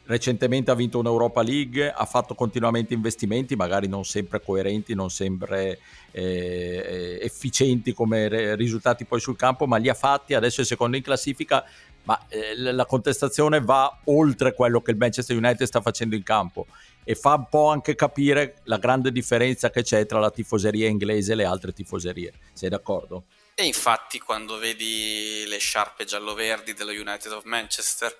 recentemente 0.05 0.69
ha 0.69 0.75
vinto 0.75 0.99
un'Europa 0.99 1.41
League, 1.41 1.91
ha 1.91 2.05
fatto 2.05 2.35
continuamente 2.35 2.93
investimenti, 2.93 3.55
magari 3.55 3.87
non 3.87 4.05
sempre 4.05 4.39
coerenti, 4.39 4.93
non 4.93 5.09
sempre 5.09 5.79
eh, 6.11 7.17
efficienti 7.19 7.91
come 7.91 8.55
risultati 8.55 9.05
poi 9.05 9.19
sul 9.19 9.35
campo, 9.35 9.65
ma 9.65 9.77
li 9.77 9.89
ha 9.89 9.95
fatti, 9.95 10.35
adesso 10.35 10.61
è 10.61 10.63
secondo 10.63 10.95
in 10.95 11.01
classifica, 11.03 11.63
ma 12.03 12.19
eh, 12.27 12.55
la 12.55 12.85
contestazione 12.85 13.61
va 13.61 13.99
oltre 14.05 14.53
quello 14.53 14.81
che 14.81 14.91
il 14.91 14.97
Manchester 14.97 15.35
United 15.35 15.65
sta 15.65 15.81
facendo 15.81 16.15
in 16.15 16.23
campo 16.23 16.67
e 17.03 17.15
fa 17.15 17.33
un 17.35 17.47
po' 17.49 17.69
anche 17.69 17.95
capire 17.95 18.61
la 18.65 18.77
grande 18.77 19.11
differenza 19.11 19.69
che 19.69 19.83
c'è 19.83 20.05
tra 20.05 20.19
la 20.19 20.31
tifoseria 20.31 20.87
inglese 20.87 21.31
e 21.31 21.35
le 21.35 21.45
altre 21.45 21.73
tifoserie. 21.73 22.33
Sei 22.53 22.69
d'accordo? 22.69 23.25
E 23.55 23.65
infatti 23.65 24.19
quando 24.19 24.57
vedi 24.57 25.43
le 25.45 25.57
sciarpe 25.57 26.05
giallo-verdi 26.05 26.73
dello 26.73 26.91
United 26.91 27.31
of 27.33 27.43
Manchester, 27.43 28.17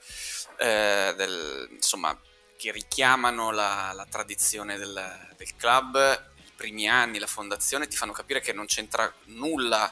eh, 0.57 1.13
del, 1.15 1.69
insomma, 1.71 2.19
che 2.57 2.73
richiamano 2.73 3.51
la, 3.51 3.93
la 3.95 4.05
tradizione 4.09 4.77
del, 4.77 5.01
del, 5.37 5.55
club, 5.55 6.31
i 6.35 6.51
primi 6.53 6.89
anni, 6.89 7.19
la 7.19 7.25
fondazione, 7.25 7.87
ti 7.87 7.95
fanno 7.95 8.11
capire 8.11 8.41
che 8.41 8.51
non 8.51 8.65
c'entra 8.65 9.09
nulla 9.27 9.89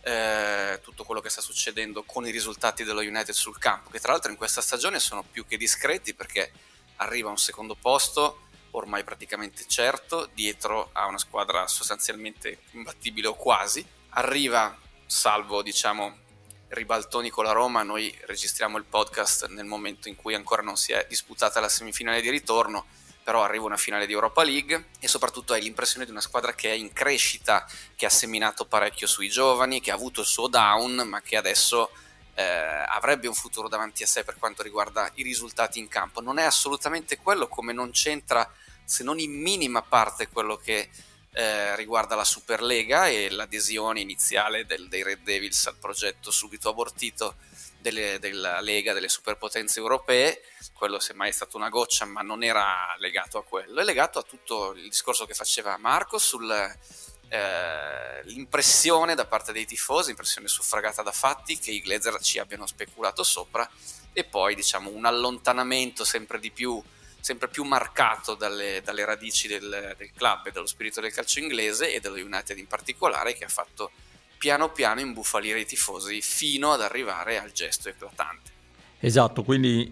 eh, 0.00 0.78
tutto 0.80 1.02
quello 1.02 1.20
che 1.20 1.28
sta 1.28 1.40
succedendo 1.40 2.04
con 2.04 2.24
i 2.24 2.30
risultati 2.30 2.84
dello 2.84 3.00
United 3.00 3.34
sul 3.34 3.58
campo, 3.58 3.90
che 3.90 3.98
tra 3.98 4.12
l'altro 4.12 4.30
in 4.30 4.36
questa 4.36 4.60
stagione 4.60 5.00
sono 5.00 5.24
più 5.28 5.44
che 5.44 5.56
discreti 5.56 6.14
perché 6.14 6.52
arriva 6.96 7.28
a 7.28 7.32
un 7.32 7.38
secondo 7.38 7.74
posto 7.74 8.40
ormai 8.74 9.04
praticamente 9.04 9.64
certo, 9.66 10.28
dietro 10.34 10.90
a 10.92 11.06
una 11.06 11.18
squadra 11.18 11.66
sostanzialmente 11.66 12.62
imbattibile 12.72 13.28
o 13.28 13.34
quasi, 13.34 13.84
arriva 14.10 14.76
salvo 15.06 15.62
diciamo 15.62 16.22
ribaltoni 16.68 17.30
con 17.30 17.44
la 17.44 17.52
Roma, 17.52 17.82
noi 17.82 18.16
registriamo 18.26 18.78
il 18.78 18.84
podcast 18.84 19.46
nel 19.48 19.64
momento 19.64 20.08
in 20.08 20.16
cui 20.16 20.34
ancora 20.34 20.62
non 20.62 20.76
si 20.76 20.92
è 20.92 21.06
disputata 21.08 21.60
la 21.60 21.68
semifinale 21.68 22.20
di 22.20 22.30
ritorno, 22.30 22.86
però 23.22 23.44
arriva 23.44 23.64
una 23.64 23.76
finale 23.76 24.06
di 24.06 24.12
Europa 24.12 24.42
League 24.42 24.88
e 24.98 25.06
soprattutto 25.06 25.52
hai 25.52 25.62
l'impressione 25.62 26.04
di 26.04 26.10
una 26.10 26.20
squadra 26.20 26.54
che 26.54 26.70
è 26.70 26.74
in 26.74 26.92
crescita, 26.92 27.66
che 27.94 28.06
ha 28.06 28.10
seminato 28.10 28.66
parecchio 28.66 29.06
sui 29.06 29.28
giovani, 29.28 29.80
che 29.80 29.92
ha 29.92 29.94
avuto 29.94 30.20
il 30.20 30.26
suo 30.26 30.48
down, 30.48 31.06
ma 31.06 31.22
che 31.22 31.36
adesso 31.36 31.90
eh, 32.34 32.42
avrebbe 32.42 33.28
un 33.28 33.34
futuro 33.34 33.68
davanti 33.68 34.02
a 34.02 34.06
sé 34.06 34.24
per 34.24 34.36
quanto 34.38 34.62
riguarda 34.62 35.10
i 35.14 35.22
risultati 35.22 35.78
in 35.78 35.88
campo. 35.88 36.20
Non 36.20 36.38
è 36.38 36.44
assolutamente 36.44 37.18
quello, 37.18 37.48
come 37.48 37.72
non 37.72 37.90
c'entra 37.90 38.50
se 38.84 39.02
non 39.02 39.18
in 39.18 39.32
minima 39.40 39.82
parte 39.82 40.28
quello 40.28 40.56
che 40.56 40.90
eh, 41.32 41.74
riguarda 41.76 42.14
la 42.14 42.24
Superlega 42.24 43.08
e 43.08 43.30
l'adesione 43.30 44.00
iniziale 44.00 44.66
del, 44.66 44.88
dei 44.88 45.02
Red 45.02 45.22
Devils 45.22 45.66
al 45.66 45.76
progetto 45.76 46.30
subito 46.30 46.68
abortito 46.68 47.36
delle, 47.78 48.18
della 48.18 48.60
Lega 48.60 48.92
delle 48.92 49.08
superpotenze 49.08 49.78
europee. 49.78 50.42
Quello 50.72 50.98
semmai 50.98 51.30
è 51.30 51.32
stata 51.32 51.56
una 51.56 51.68
goccia, 51.68 52.04
ma 52.04 52.22
non 52.22 52.42
era 52.42 52.94
legato 52.98 53.38
a 53.38 53.44
quello, 53.44 53.80
è 53.80 53.84
legato 53.84 54.18
a 54.18 54.22
tutto 54.22 54.72
il 54.72 54.88
discorso 54.88 55.26
che 55.26 55.34
faceva 55.34 55.76
Marco 55.76 56.18
sull'impressione 56.18 57.12
eh, 57.34 59.14
da 59.14 59.26
parte 59.26 59.52
dei 59.52 59.66
tifosi, 59.66 60.10
impressione 60.10 60.46
suffragata 60.46 61.02
da 61.02 61.10
fatti 61.10 61.58
che 61.58 61.72
i 61.72 61.80
Glazer 61.80 62.20
ci 62.20 62.38
abbiano 62.38 62.66
speculato 62.66 63.22
sopra 63.24 63.68
e 64.12 64.24
poi 64.24 64.54
diciamo 64.54 64.90
un 64.90 65.04
allontanamento 65.04 66.04
sempre 66.04 66.38
di 66.38 66.50
più 66.50 66.82
sempre 67.20 67.48
più 67.48 67.64
marcato 67.64 68.34
dalle, 68.34 68.82
dalle 68.84 69.04
radici 69.06 69.48
del, 69.48 69.94
del, 69.96 70.10
club 70.14 70.46
e 70.46 70.50
dallo 70.50 70.66
spirito 70.66 71.00
del 71.00 71.10
calcio 71.10 71.38
inglese 71.38 71.94
e 71.94 71.98
dello 71.98 72.16
United 72.16 72.58
in 72.58 72.66
particolare 72.66 73.32
che 73.32 73.44
ha 73.44 73.48
fatto 73.48 73.92
piano 74.36 74.70
piano 74.70 75.00
imbufalire 75.00 75.60
i 75.60 75.64
tifosi 75.64 76.20
fino 76.20 76.72
ad 76.72 76.82
arrivare 76.82 77.38
al 77.38 77.50
gesto 77.52 77.88
eclatante. 77.88 78.52
Esatto, 79.00 79.42
quindi 79.42 79.90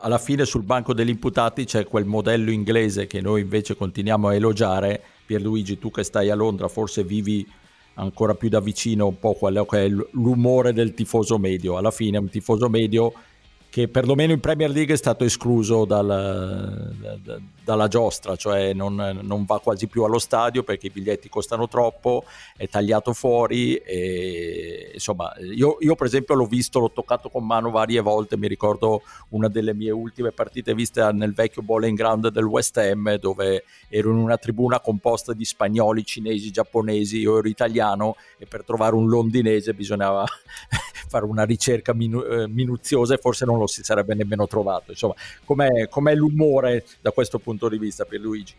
alla 0.00 0.18
fine 0.18 0.46
sul 0.46 0.62
banco 0.62 0.94
degli 0.94 1.10
imputati 1.10 1.64
c'è 1.64 1.86
quel 1.86 2.06
modello 2.06 2.50
inglese 2.50 3.06
che 3.06 3.20
noi 3.20 3.42
invece 3.42 3.76
continuiamo 3.76 4.28
a 4.28 4.34
elogiare. 4.34 5.02
Pierluigi, 5.26 5.78
tu 5.78 5.90
che 5.90 6.02
stai 6.02 6.30
a 6.30 6.34
Londra 6.34 6.68
forse 6.68 7.04
vivi 7.04 7.46
ancora 7.94 8.34
più 8.34 8.48
da 8.48 8.60
vicino 8.60 9.06
un 9.06 9.18
po' 9.18 9.34
quello 9.34 9.66
che 9.66 9.84
è 9.84 9.88
l'umore 9.88 10.72
del 10.72 10.94
tifoso 10.94 11.38
medio. 11.38 11.76
Alla 11.76 11.90
fine 11.90 12.16
un 12.16 12.30
tifoso 12.30 12.68
medio 12.68 13.12
che 13.74 13.88
perlomeno 13.88 14.30
in 14.30 14.38
Premier 14.38 14.70
League 14.70 14.94
è 14.94 14.96
stato 14.96 15.24
escluso 15.24 15.84
dal, 15.84 16.06
da, 16.96 17.40
dalla 17.64 17.88
giostra, 17.88 18.36
cioè 18.36 18.72
non, 18.72 18.94
non, 19.20 19.44
va 19.44 19.58
quasi 19.58 19.88
più 19.88 20.04
allo 20.04 20.20
stadio 20.20 20.62
perché 20.62 20.86
i 20.86 20.90
biglietti 20.90 21.28
costano 21.28 21.66
troppo, 21.66 22.22
è 22.56 22.68
tagliato 22.68 23.12
fuori 23.12 23.74
e 23.78 24.92
insomma 24.94 25.32
io, 25.40 25.78
io, 25.80 25.96
per 25.96 26.06
esempio 26.06 26.36
l'ho 26.36 26.46
visto, 26.46 26.78
l'ho 26.78 26.92
toccato 26.92 27.28
con 27.30 27.44
mano 27.44 27.72
varie 27.72 28.00
volte, 28.00 28.36
mi 28.36 28.46
ricordo 28.46 29.02
una 29.30 29.48
delle 29.48 29.74
mie 29.74 29.90
ultime 29.90 30.30
partite 30.30 30.72
viste 30.72 31.10
nel 31.10 31.34
vecchio 31.34 31.62
bowling 31.62 31.98
ground 31.98 32.28
del 32.28 32.44
West 32.44 32.76
Ham 32.76 33.16
dove 33.16 33.64
ero 33.88 34.12
in 34.12 34.18
una 34.18 34.36
tribuna 34.36 34.78
composta 34.78 35.32
di 35.32 35.44
spagnoli, 35.44 36.04
cinesi, 36.04 36.52
giapponesi, 36.52 37.18
io 37.18 37.38
ero 37.38 37.48
italiano 37.48 38.14
e 38.38 38.46
per 38.46 38.62
trovare 38.62 38.94
un 38.94 39.08
londinese 39.08 39.74
bisognava 39.74 40.24
fare 41.14 41.26
una 41.26 41.44
ricerca 41.44 41.94
minu- 41.94 42.26
eh, 42.28 42.48
minuziosa 42.48 43.14
e 43.14 43.18
forse 43.18 43.44
non 43.44 43.58
lo 43.58 43.68
si 43.68 43.84
sarebbe 43.84 44.14
nemmeno 44.14 44.48
trovato. 44.48 44.90
Insomma, 44.90 45.14
com'è, 45.44 45.88
com'è 45.88 46.12
l'umore 46.14 46.84
da 47.00 47.12
questo 47.12 47.38
punto 47.38 47.68
di 47.68 47.78
vista, 47.78 48.04
per 48.04 48.18
Luigi? 48.18 48.52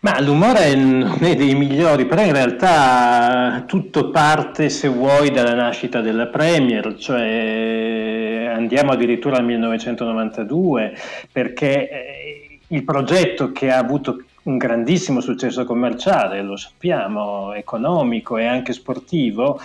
Ma 0.00 0.20
l'umore 0.20 0.74
non 0.74 1.18
è 1.20 1.36
dei 1.36 1.54
migliori, 1.54 2.06
però 2.06 2.24
in 2.24 2.32
realtà 2.32 3.62
tutto 3.66 4.10
parte, 4.10 4.70
se 4.70 4.88
vuoi, 4.88 5.30
dalla 5.30 5.54
nascita 5.54 6.00
della 6.00 6.26
Premier, 6.26 6.96
cioè 6.96 8.50
andiamo 8.52 8.90
addirittura 8.90 9.36
al 9.36 9.44
1992, 9.44 10.92
perché 11.30 11.88
eh, 11.88 12.58
il 12.66 12.82
progetto 12.82 13.52
che 13.52 13.70
ha 13.70 13.78
avuto 13.78 14.24
un 14.42 14.56
grandissimo 14.56 15.20
successo 15.20 15.64
commerciale, 15.64 16.42
lo 16.42 16.56
sappiamo, 16.56 17.52
economico 17.52 18.38
e 18.38 18.46
anche 18.46 18.72
sportivo, 18.72 19.60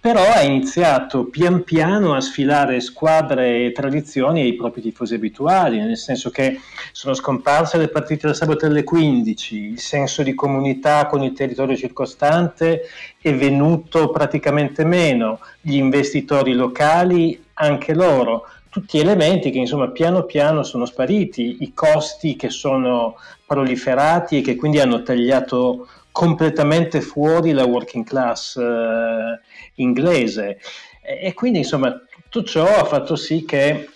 però 0.00 0.22
ha 0.22 0.42
iniziato 0.42 1.24
pian 1.24 1.64
piano 1.64 2.14
a 2.14 2.20
sfilare 2.20 2.80
squadre 2.80 3.64
e 3.64 3.72
tradizioni 3.72 4.42
ai 4.42 4.54
propri 4.54 4.80
tifosi 4.80 5.14
abituali, 5.14 5.78
nel 5.78 5.96
senso 5.96 6.30
che 6.30 6.60
sono 6.92 7.14
scomparse 7.14 7.78
le 7.78 7.88
partite 7.88 8.28
del 8.28 8.36
sabato 8.36 8.66
alle 8.66 8.84
15, 8.84 9.56
il 9.56 9.80
senso 9.80 10.22
di 10.22 10.34
comunità 10.34 11.06
con 11.06 11.22
il 11.22 11.32
territorio 11.32 11.76
circostante 11.76 12.82
è 13.20 13.34
venuto 13.34 14.10
praticamente 14.10 14.84
meno, 14.84 15.40
gli 15.60 15.76
investitori 15.76 16.52
locali 16.52 17.44
anche 17.54 17.92
loro, 17.92 18.44
tutti 18.68 18.98
elementi 18.98 19.50
che 19.50 19.58
insomma 19.58 19.88
piano 19.88 20.22
piano 20.22 20.62
sono 20.62 20.84
spariti, 20.84 21.58
i 21.60 21.72
costi 21.74 22.36
che 22.36 22.50
sono 22.50 23.16
proliferati 23.44 24.38
e 24.38 24.40
che 24.42 24.54
quindi 24.54 24.78
hanno 24.78 25.02
tagliato 25.02 25.88
completamente 26.18 27.00
fuori 27.00 27.52
la 27.52 27.64
working 27.64 28.04
class 28.04 28.56
eh, 28.56 29.38
inglese. 29.74 30.58
E, 31.00 31.28
e 31.28 31.32
quindi 31.32 31.58
insomma 31.58 31.96
tutto 32.28 32.44
ciò 32.44 32.66
ha 32.66 32.84
fatto 32.84 33.14
sì 33.14 33.44
che 33.44 33.88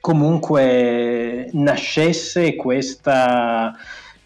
comunque 0.00 1.48
nascesse 1.52 2.56
questa 2.56 3.76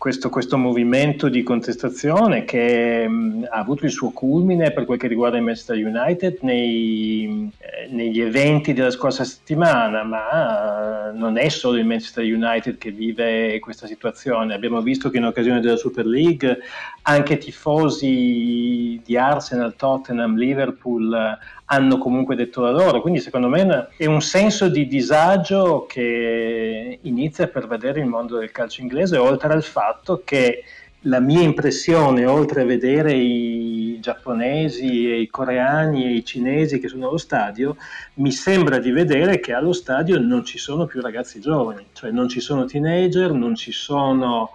questo, 0.03 0.31
questo, 0.31 0.59
movimento 0.59 1.29
di 1.29 1.45
contestazione 1.45 2.45
che 2.45 3.07
mh, 3.07 3.47
ha 3.49 3.59
avuto 3.59 3.85
il 3.85 3.93
suo 3.93 4.11
culmine 4.11 4.73
per 4.73 4.85
quel 4.85 4.99
che 4.99 5.07
riguarda 5.07 5.37
il 5.37 5.45
Manchester 5.45 5.77
United 5.77 6.39
nei, 6.41 7.49
eh, 7.59 7.87
negli 7.89 8.21
eventi 8.21 8.73
della 8.73 8.91
scorsa 8.91 9.23
settimana, 9.23 10.03
ma 10.03 11.13
non 11.15 11.39
è 11.39 11.49
solo 11.49 11.79
il 11.79 11.87
Manchester 11.87 12.25
United 12.25 12.79
che 12.79 12.91
vive 12.91 13.61
questa 13.61 13.87
situazione. 13.87 14.55
Abbiamo 14.55 14.83
visto 14.83 15.09
che 15.09 15.19
in 15.19 15.25
occasione 15.25 15.61
della 15.61 15.77
Super 15.77 16.05
League 16.05 16.59
anche 17.03 17.39
tifosi 17.39 19.01
di 19.05 19.17
Arsenal, 19.17 19.75
Tottenham, 19.77 20.37
Liverpool 20.37 21.39
hanno 21.65 21.99
comunque 21.99 22.37
detto 22.37 22.61
la 22.61 22.71
loro, 22.71 23.01
quindi 23.01 23.21
secondo 23.21 23.49
me 23.49 23.89
è 23.97 24.07
un 24.07 24.21
senso 24.21 24.69
di 24.69 24.87
disagio 24.87 25.87
che 25.89 26.99
inizia 27.03 27.45
a 27.45 27.49
pervadere 27.49 28.01
il 28.01 28.07
mondo 28.07 28.39
del 28.39 28.53
calcio 28.53 28.83
inglese, 28.83 29.17
oltre 29.17 29.53
al 29.53 29.63
fatto 29.63 30.23
che 30.25 30.65
la 31.07 31.19
mia 31.19 31.41
impressione, 31.41 32.27
oltre 32.27 32.63
a 32.63 32.65
vedere 32.65 33.15
i 33.15 33.99
giapponesi 34.01 35.11
e 35.11 35.21
i 35.21 35.29
coreani 35.29 36.05
e 36.05 36.15
i 36.15 36.25
cinesi 36.25 36.79
che 36.79 36.89
sono 36.89 37.09
allo 37.09 37.17
stadio, 37.17 37.77
mi 38.15 38.31
sembra 38.31 38.79
di 38.79 38.93
vedere 38.93 39.41
che 39.41 39.53
allo 39.53 39.73
stadio 39.73 40.21
non 40.21 40.45
ci 40.45 40.59
sono 40.59 40.87
più 40.87 41.01
ragazzi 41.01 41.41
giovani, 41.41 41.87
cioè 41.93 42.11
non 42.11 42.29
ci 42.29 42.41
sono 42.41 42.67
teenager, 42.67 43.33
non 43.33 43.57
ci 43.57 43.73
sono 43.73 44.51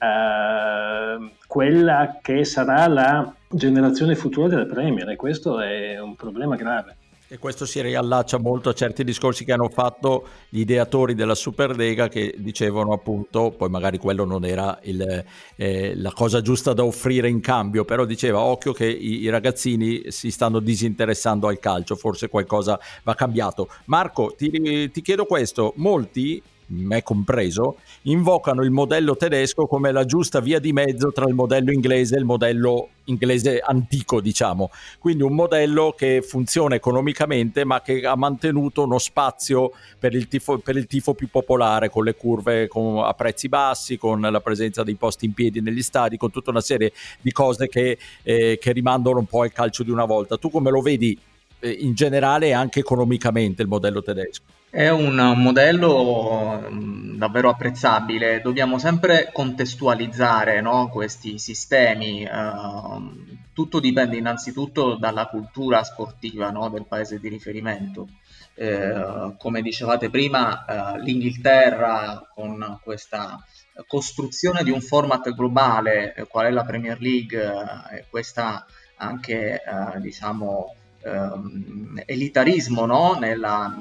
eh, 0.00 1.30
quella 1.46 2.18
che 2.22 2.44
sarà 2.44 2.86
la 2.88 3.34
generazione 3.48 4.14
futura 4.14 4.48
della 4.48 4.66
Premier 4.66 5.08
e 5.10 5.16
questo 5.16 5.60
è 5.60 6.00
un 6.00 6.16
problema 6.16 6.56
grave. 6.56 6.96
E 7.32 7.38
questo 7.38 7.64
si 7.64 7.80
riallaccia 7.80 8.40
molto 8.40 8.70
a 8.70 8.72
certi 8.72 9.04
discorsi 9.04 9.44
che 9.44 9.52
hanno 9.52 9.68
fatto 9.68 10.26
gli 10.48 10.60
ideatori 10.60 11.14
della 11.14 11.36
Superlega 11.36 12.08
che 12.08 12.34
dicevano 12.36 12.92
appunto, 12.92 13.54
poi 13.56 13.68
magari 13.68 13.98
quello 13.98 14.24
non 14.24 14.44
era 14.44 14.76
il, 14.82 15.24
eh, 15.54 15.92
la 15.94 16.10
cosa 16.12 16.42
giusta 16.42 16.72
da 16.72 16.82
offrire 16.82 17.28
in 17.28 17.38
cambio, 17.38 17.84
però 17.84 18.04
diceva 18.04 18.40
occhio 18.40 18.72
che 18.72 18.86
i, 18.86 19.20
i, 19.20 19.28
ragazzini 19.28 20.10
si 20.10 20.32
stanno 20.32 20.58
disinteressando 20.58 21.46
al 21.46 21.60
calcio, 21.60 21.94
forse 21.94 22.28
qualcosa 22.28 22.76
va 23.04 23.14
cambiato. 23.14 23.68
Marco, 23.84 24.34
ti, 24.36 24.90
ti 24.90 25.00
chiedo 25.00 25.24
questo, 25.24 25.72
molti 25.76 26.42
me 26.70 27.02
compreso, 27.02 27.76
invocano 28.02 28.62
il 28.62 28.70
modello 28.70 29.16
tedesco 29.16 29.66
come 29.66 29.92
la 29.92 30.04
giusta 30.04 30.40
via 30.40 30.58
di 30.58 30.72
mezzo 30.72 31.12
tra 31.12 31.26
il 31.26 31.34
modello 31.34 31.72
inglese 31.72 32.16
e 32.16 32.18
il 32.18 32.24
modello 32.24 32.88
inglese 33.04 33.58
antico, 33.58 34.20
diciamo. 34.20 34.70
Quindi 34.98 35.22
un 35.22 35.34
modello 35.34 35.94
che 35.96 36.22
funziona 36.22 36.74
economicamente, 36.74 37.64
ma 37.64 37.82
che 37.82 38.06
ha 38.06 38.16
mantenuto 38.16 38.84
uno 38.84 38.98
spazio 38.98 39.72
per 39.98 40.14
il 40.14 40.28
tifo, 40.28 40.58
per 40.58 40.76
il 40.76 40.86
tifo 40.86 41.14
più 41.14 41.28
popolare, 41.28 41.90
con 41.90 42.04
le 42.04 42.14
curve 42.14 42.68
con, 42.68 42.98
a 42.98 43.12
prezzi 43.14 43.48
bassi, 43.48 43.98
con 43.98 44.20
la 44.20 44.40
presenza 44.40 44.82
dei 44.82 44.94
posti 44.94 45.26
in 45.26 45.34
piedi 45.34 45.60
negli 45.60 45.82
stadi, 45.82 46.16
con 46.16 46.30
tutta 46.30 46.50
una 46.50 46.60
serie 46.60 46.92
di 47.20 47.32
cose 47.32 47.68
che, 47.68 47.98
eh, 48.22 48.58
che 48.60 48.72
rimandano 48.72 49.18
un 49.18 49.26
po' 49.26 49.42
al 49.42 49.52
calcio 49.52 49.82
di 49.82 49.90
una 49.90 50.04
volta. 50.04 50.36
Tu 50.36 50.50
come 50.50 50.70
lo 50.70 50.80
vedi 50.80 51.18
eh, 51.60 51.70
in 51.70 51.94
generale 51.94 52.48
e 52.48 52.52
anche 52.52 52.80
economicamente 52.80 53.62
il 53.62 53.68
modello 53.68 54.02
tedesco? 54.02 54.58
È 54.70 54.88
un 54.88 55.16
modello 55.34 56.64
mm, 56.70 57.16
davvero 57.16 57.48
apprezzabile, 57.48 58.40
dobbiamo 58.40 58.78
sempre 58.78 59.30
contestualizzare 59.32 60.60
no, 60.60 60.88
questi 60.90 61.40
sistemi, 61.40 62.22
uh, 62.22 63.48
tutto 63.52 63.80
dipende 63.80 64.16
innanzitutto 64.16 64.94
dalla 64.94 65.26
cultura 65.26 65.82
sportiva 65.82 66.50
no, 66.50 66.68
del 66.68 66.86
paese 66.86 67.18
di 67.18 67.28
riferimento. 67.28 68.06
Uh, 68.54 69.34
come 69.38 69.60
dicevate 69.60 70.08
prima, 70.08 70.64
uh, 70.64 71.00
l'Inghilterra 71.00 72.30
con 72.32 72.78
questa 72.84 73.44
costruzione 73.88 74.62
di 74.62 74.70
un 74.70 74.80
format 74.80 75.34
globale, 75.34 76.14
qual 76.28 76.46
è 76.46 76.50
la 76.50 76.64
Premier 76.64 77.00
League, 77.00 77.42
e 77.90 78.04
questa 78.08 78.64
anche 78.98 79.62
diciamo, 79.96 80.74
ehm, 81.02 82.02
elitarismo 82.06 82.86
no? 82.86 83.16
Nella, 83.18 83.76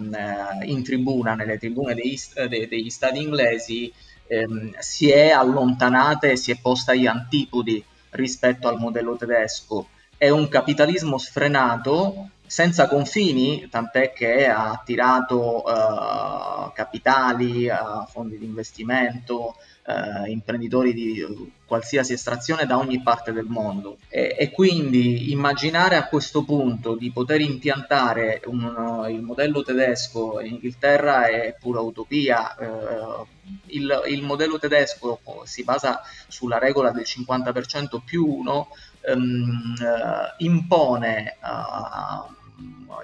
eh, 0.61 0.65
in 0.65 0.83
tribuna, 0.83 1.35
nelle 1.35 1.57
tribune 1.57 1.93
degli, 1.93 2.17
de, 2.47 2.67
degli 2.67 2.89
stadi 2.89 3.21
inglesi, 3.21 3.91
ehm, 4.27 4.73
si 4.79 5.09
è 5.09 5.29
allontanata 5.29 6.27
e 6.27 6.35
si 6.35 6.51
è 6.51 6.59
posta 6.61 6.91
agli 6.91 7.07
antipodi 7.07 7.83
rispetto 8.11 8.67
al 8.67 8.79
modello 8.79 9.15
tedesco. 9.15 9.89
È 10.17 10.29
un 10.29 10.47
capitalismo 10.49 11.17
sfrenato, 11.17 12.29
senza 12.49 12.87
confini, 12.87 13.67
tant'è 13.69 14.11
che 14.11 14.47
ha 14.47 14.71
attirato 14.71 15.63
eh, 15.67 16.71
capitali, 16.73 17.67
eh, 17.67 17.75
fondi 18.07 18.39
di 18.39 18.45
investimento, 18.45 19.55
eh, 19.85 20.31
imprenditori 20.31 20.91
di 20.93 21.23
qualsiasi 21.65 22.13
estrazione 22.13 22.65
da 22.65 22.79
ogni 22.79 23.03
parte 23.03 23.31
del 23.31 23.45
mondo 23.45 23.97
e, 24.07 24.35
e 24.35 24.49
quindi 24.49 25.31
immaginare 25.31 25.95
a 25.95 26.07
questo 26.07 26.43
punto 26.43 26.95
di 26.95 27.11
poter 27.11 27.41
impiantare 27.41 28.41
un, 28.45 29.05
il 29.09 29.21
modello 29.21 29.61
tedesco 29.61 30.39
in 30.39 30.53
Inghilterra 30.53 31.27
è 31.27 31.55
pura 31.59 31.81
utopia. 31.81 32.55
Eh, 32.55 33.27
il, 33.67 34.03
il, 34.07 34.23
modello 34.23 34.57
tedesco 34.57 35.19
si 35.43 35.63
basa 35.63 36.01
sulla 36.27 36.57
regola 36.57 36.89
del 36.89 37.05
50% 37.05 37.99
più 38.03 38.25
1, 38.25 38.67
ehm, 39.01 39.75
eh, 39.79 40.43
impone 40.43 41.27
eh, 41.27 42.37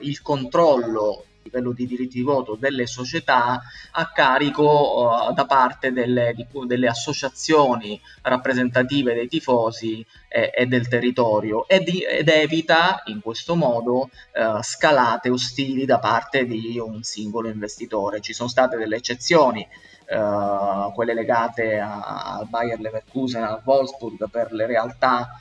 il 0.01 0.21
controllo 0.21 1.25
livello 1.45 1.71
di 1.71 1.85
diritti 1.85 2.17
di 2.17 2.23
voto 2.23 2.55
delle 2.55 2.87
società 2.87 3.61
a 3.91 4.11
carico 4.11 5.27
uh, 5.29 5.33
da 5.33 5.45
parte 5.45 5.91
delle, 5.91 6.33
di, 6.35 6.45
delle, 6.65 6.87
associazioni 6.87 7.99
rappresentative 8.23 9.13
dei 9.13 9.27
tifosi 9.27 10.05
e, 10.27 10.51
e 10.53 10.65
del 10.65 10.87
territorio 10.87 11.67
ed, 11.67 11.87
ed, 11.87 12.27
evita 12.27 13.03
in 13.05 13.21
questo 13.21 13.55
modo 13.55 14.09
uh, 14.33 14.61
scalate 14.61 15.29
ostili 15.29 15.85
da 15.85 15.99
parte 15.99 16.45
di 16.45 16.79
un 16.79 17.03
singolo 17.03 17.47
investitore. 17.47 18.21
Ci 18.21 18.33
sono 18.33 18.49
state 18.49 18.77
delle 18.77 18.97
eccezioni. 18.97 19.65
Uh, 20.07 20.93
quelle 20.93 21.15
legate 21.15 21.79
al 21.79 22.47
Bayer 22.47 22.79
Leverkusen, 22.79 23.41
al 23.41 23.63
Wolfsburg 23.65 24.29
per 24.29 24.51
le 24.51 24.67
realtà 24.67 25.39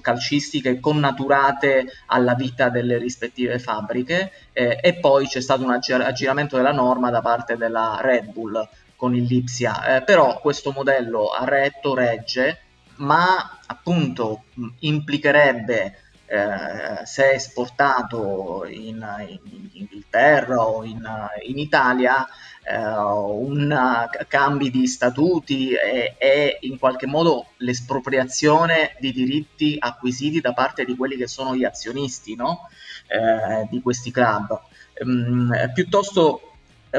calcistiche 0.00 0.80
connaturate 0.80 1.86
alla 2.06 2.34
vita 2.34 2.68
delle 2.68 2.98
rispettive 2.98 3.58
fabbriche 3.58 4.32
eh, 4.52 4.78
e 4.80 4.94
poi 4.94 5.26
c'è 5.26 5.40
stato 5.40 5.62
un 5.62 5.70
aggiramento 5.70 6.56
della 6.56 6.72
norma 6.72 7.10
da 7.10 7.20
parte 7.20 7.56
della 7.56 7.98
Red 8.00 8.32
Bull 8.32 8.68
con 8.96 9.14
il 9.14 9.24
Lipsia, 9.24 9.96
eh, 9.96 10.02
però 10.02 10.38
questo 10.38 10.72
modello 10.72 11.30
ha 11.30 11.44
retto, 11.44 11.94
regge, 11.94 12.60
ma 12.96 13.58
appunto 13.66 14.44
implicherebbe 14.80 15.96
eh, 16.26 17.04
se 17.04 17.32
esportato 17.32 18.64
in, 18.66 19.04
in, 19.26 19.68
Inghilterra 19.72 20.66
o 20.66 20.84
in, 20.84 21.04
in 21.44 21.58
Italia 21.58 22.26
un 22.64 24.08
cambi 24.28 24.70
di 24.70 24.86
statuti 24.86 25.72
e, 25.72 26.14
e, 26.16 26.58
in 26.60 26.78
qualche 26.78 27.06
modo 27.06 27.46
l'espropriazione 27.58 28.96
di 29.00 29.12
diritti 29.12 29.76
acquisiti 29.78 30.40
da 30.40 30.52
parte 30.52 30.84
di 30.84 30.96
quelli 30.96 31.16
che 31.16 31.26
sono 31.26 31.56
gli 31.56 31.64
azionisti 31.64 32.36
no? 32.36 32.68
eh, 33.08 33.66
di 33.68 33.80
questi 33.80 34.10
club. 34.10 34.60
Mm, 35.04 35.52
piuttosto 35.74 36.52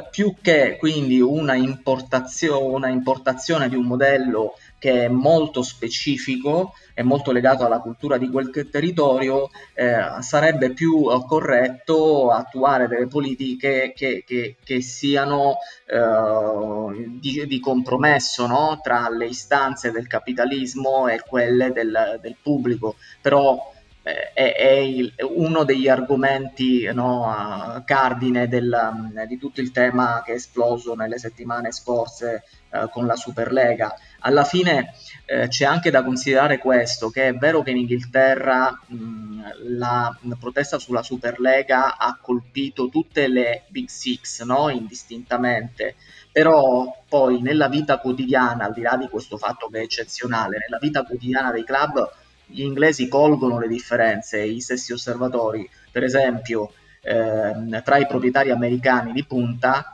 più 0.10 0.36
che 0.42 0.78
quindi 0.80 1.22
una 1.22 1.56
importazione, 1.56 2.66
una 2.66 2.90
importazione 2.90 3.70
di 3.70 3.76
un 3.76 3.86
modello 3.86 4.58
che 4.84 5.06
è 5.06 5.08
molto 5.08 5.62
specifico 5.64 6.74
e 6.94 7.04
molto 7.04 7.32
legato 7.32 7.66
alla 7.66 7.80
cultura 7.80 8.18
di 8.18 8.28
quel 8.28 8.52
territorio, 8.70 9.50
eh, 9.74 9.96
sarebbe 10.20 10.74
più 10.74 11.10
eh, 11.10 11.24
corretto 11.26 12.32
attuare 12.32 12.90
delle 12.90 13.08
politiche 13.08 13.94
che, 13.96 14.26
che, 14.28 14.58
che 14.62 14.82
siano 14.82 15.56
eh, 15.86 17.08
di, 17.18 17.48
di, 17.48 17.60
compromesso 17.62 18.46
no? 18.46 18.82
tra 18.84 19.08
le 19.08 19.28
istanze 19.28 19.90
del 19.92 20.08
capitalismo 20.08 21.08
e 21.08 21.22
quelle 21.26 21.72
del, 21.72 22.20
del 22.22 22.36
pubblico. 22.42 22.98
Però 23.22 23.72
è, 24.02 24.34
è 24.34 24.70
il, 24.80 25.14
uno 25.30 25.64
degli 25.64 25.88
argomenti 25.88 26.92
no, 26.94 27.82
cardine 27.86 28.50
del, 28.50 29.24
di 29.28 29.38
tutto 29.38 29.62
il 29.62 29.72
tema 29.72 30.22
che 30.26 30.34
è 30.34 30.36
esploso 30.36 30.94
nelle 30.94 31.18
settimane 31.18 31.72
scorse 31.72 32.44
eh, 32.70 32.90
con 32.92 33.06
la 33.06 33.16
Superlega. 33.16 33.96
Alla 34.26 34.46
fine 34.46 34.94
eh, 35.26 35.48
c'è 35.50 35.66
anche 35.66 35.90
da 35.92 36.04
considerare 36.04 36.58
questo, 36.58 37.10
che 37.10 37.28
è 37.28 37.34
vero 37.34 37.62
che 37.62 37.72
in 37.72 37.78
Inghilterra 37.78 38.80
mh, 38.88 39.42
la 39.78 40.18
protesta 40.40 40.80
sulla 40.80 41.04
Superlega 41.04 41.98
ha 41.98 42.18
colpito 42.22 42.88
tutte 42.88 43.28
le 43.28 43.64
Big 43.68 43.90
Six 43.90 44.44
no? 44.44 44.70
indistintamente, 44.70 45.96
però 46.32 47.04
poi 47.08 47.42
nella 47.42 47.68
vita 47.68 47.98
quotidiana, 47.98 48.66
al 48.66 48.74
di 48.74 48.82
là 48.82 48.96
di 48.96 49.10
questo 49.10 49.38
fatto 49.38 49.68
che 49.68 49.80
è 49.80 49.84
eccezionale, 49.84 50.58
nella 50.58 50.80
vita 50.80 51.04
quotidiana 51.04 51.52
dei 51.52 51.66
club 51.66 52.12
gli 52.46 52.62
inglesi 52.62 53.08
colgono 53.10 53.60
le 53.60 53.68
differenze, 53.68 54.48
gli 54.48 54.60
stessi 54.62 54.94
osservatori, 54.94 55.70
per 55.92 56.04
esempio 56.04 56.72
ehm, 57.02 57.84
tra 57.84 57.98
i 57.98 58.08
proprietari 58.08 58.52
americani 58.52 59.12
di 59.12 59.26
punta 59.26 59.93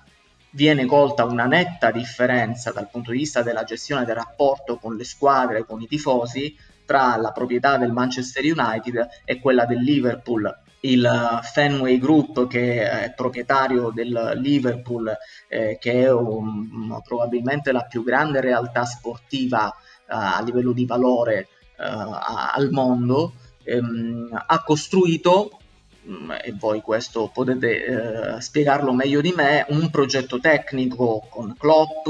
viene 0.52 0.86
colta 0.86 1.26
una 1.26 1.46
netta 1.46 1.92
differenza 1.92 2.72
dal 2.72 2.90
punto 2.90 3.12
di 3.12 3.18
vista 3.18 3.42
della 3.42 3.64
gestione 3.64 4.06
del 4.06 4.16
rapporto 4.16 4.78
con 4.78 4.96
le 4.96 5.04
squadre, 5.04 5.66
con 5.66 5.82
i 5.82 5.88
tifosi, 5.88 6.56
tra 6.86 7.18
la 7.18 7.32
proprietà 7.32 7.78
del 7.78 7.92
Manchester 7.92 8.44
United 8.44 9.08
e 9.24 9.40
quella 9.40 9.66
del 9.66 9.80
Liverpool. 9.80 10.52
Il 10.82 11.40
Fenway 11.44 12.00
Group, 12.00 12.48
che 12.48 12.90
è 12.90 13.14
proprietario 13.16 13.92
del 13.94 14.32
Liverpool, 14.38 15.16
eh, 15.48 15.78
che 15.80 16.06
è 16.06 16.12
un, 16.12 17.00
probabilmente 17.04 17.72
la 17.72 17.84
più 17.84 18.04
grande 18.04 18.42
realtà 18.42 18.86
sportiva 18.86 19.68
uh, 19.68 19.74
a 20.08 20.42
livello 20.42 20.72
di 20.72 20.86
valore 20.86 21.50
uh, 21.78 21.84
al 22.56 22.70
mondo, 22.72 23.34
ehm, 23.64 24.44
ha 24.48 24.64
costruito 24.64 25.59
e 26.42 26.54
voi 26.54 26.82
questo 26.82 27.30
potete 27.34 27.86
eh, 27.86 28.42
spiegarlo 28.42 28.94
meglio 28.94 29.22
di 29.22 29.34
me, 29.36 29.66
un 29.70 29.90
progetto 29.90 30.40
tecnico 30.40 31.26
con 31.30 31.56
Klopp, 31.58 32.08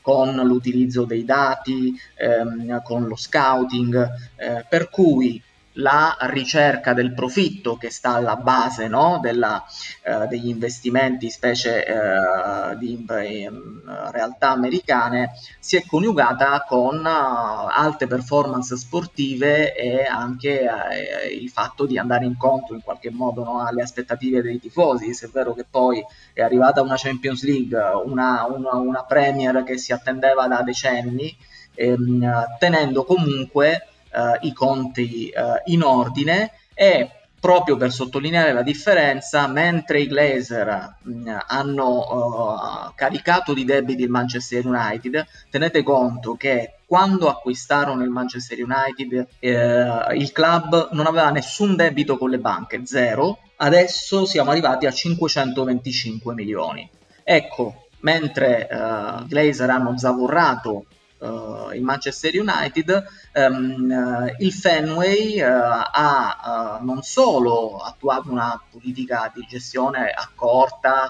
con 0.00 0.34
l'utilizzo 0.34 1.04
dei 1.04 1.24
dati, 1.24 1.98
ehm, 2.16 2.82
con 2.82 3.06
lo 3.06 3.16
scouting, 3.16 4.10
eh, 4.36 4.64
per 4.68 4.90
cui 4.90 5.42
la 5.78 6.16
ricerca 6.20 6.92
del 6.92 7.12
profitto 7.12 7.76
che 7.76 7.90
sta 7.90 8.14
alla 8.14 8.36
base 8.36 8.88
no, 8.88 9.18
della, 9.20 9.64
eh, 10.02 10.26
degli 10.26 10.48
investimenti, 10.48 11.30
specie 11.30 11.84
eh, 11.84 12.76
di 12.78 12.92
in, 12.92 13.80
realtà 14.10 14.50
americane, 14.50 15.32
si 15.58 15.76
è 15.76 15.84
coniugata 15.86 16.64
con 16.66 16.98
uh, 16.98 17.68
alte 17.70 18.06
performance 18.06 18.76
sportive 18.76 19.74
e 19.74 20.04
anche 20.04 20.66
uh, 20.66 21.32
il 21.32 21.48
fatto 21.50 21.86
di 21.86 21.98
andare 21.98 22.24
incontro 22.24 22.74
in 22.74 22.82
qualche 22.82 23.10
modo 23.10 23.44
no, 23.44 23.64
alle 23.64 23.82
aspettative 23.82 24.42
dei 24.42 24.58
tifosi. 24.58 25.14
Se 25.14 25.26
è 25.26 25.30
vero 25.30 25.54
che 25.54 25.64
poi 25.68 26.04
è 26.32 26.42
arrivata 26.42 26.82
una 26.82 26.96
Champions 26.96 27.44
League, 27.44 27.78
una, 28.04 28.46
una, 28.46 28.76
una 28.76 29.04
Premier 29.04 29.62
che 29.62 29.78
si 29.78 29.92
attendeva 29.92 30.46
da 30.48 30.62
decenni, 30.62 31.36
ehm, 31.74 32.56
tenendo 32.58 33.04
comunque 33.04 33.86
uh, 34.12 34.46
i 34.46 34.52
conti 34.52 35.32
uh, 35.34 35.70
in 35.70 35.82
ordine 35.82 36.52
e 36.74 37.10
proprio 37.40 37.76
per 37.76 37.92
sottolineare 37.92 38.52
la 38.52 38.62
differenza, 38.62 39.46
mentre 39.46 40.00
i 40.00 40.06
Glazer 40.06 40.96
mh, 41.02 41.36
hanno 41.46 42.88
uh, 42.88 42.92
caricato 42.94 43.54
di 43.54 43.64
debiti 43.64 44.02
il 44.02 44.10
Manchester 44.10 44.66
United, 44.66 45.24
tenete 45.50 45.82
conto 45.82 46.34
che 46.34 46.78
quando 46.88 47.28
acquistarono 47.28 48.02
il 48.02 48.08
Manchester 48.08 48.58
United 48.62 49.26
eh, 49.40 50.16
il 50.16 50.32
club 50.32 50.88
non 50.92 51.04
aveva 51.04 51.28
nessun 51.28 51.76
debito 51.76 52.16
con 52.16 52.30
le 52.30 52.38
banche, 52.38 52.86
zero, 52.86 53.40
adesso 53.56 54.24
siamo 54.24 54.52
arrivati 54.52 54.86
a 54.86 54.90
525 54.90 56.32
milioni. 56.32 56.88
Ecco, 57.22 57.88
mentre 58.00 58.68
uh, 58.70 59.26
Glazer 59.26 59.68
hanno 59.68 59.98
zavorrato 59.98 60.86
uh, 61.18 61.72
il 61.72 61.82
Manchester 61.82 62.32
United, 62.34 63.06
um, 63.34 64.32
il 64.38 64.52
Fenway 64.52 65.40
uh, 65.40 65.46
ha 65.46 66.78
non 66.82 67.02
solo 67.02 67.78
attuato 67.78 68.30
una 68.30 68.60
politica 68.70 69.30
di 69.34 69.46
gestione 69.48 70.10
accorta, 70.10 71.08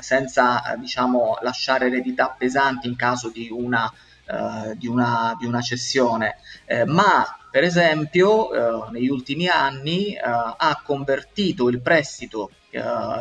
senza 0.00 0.74
diciamo, 0.78 1.38
lasciare 1.42 1.86
eredità 1.86 2.34
pesanti 2.36 2.88
in 2.88 2.96
caso 2.96 3.30
di 3.30 3.48
una, 3.50 3.90
di 4.74 4.86
una, 4.86 5.36
di 5.38 5.46
una 5.46 5.60
cessione, 5.60 6.38
eh, 6.66 6.84
ma 6.84 7.24
per 7.50 7.62
esempio 7.62 8.90
negli 8.90 9.08
ultimi 9.08 9.46
anni 9.48 10.16
ha 10.18 10.82
convertito 10.84 11.68
il 11.68 11.80
prestito 11.80 12.50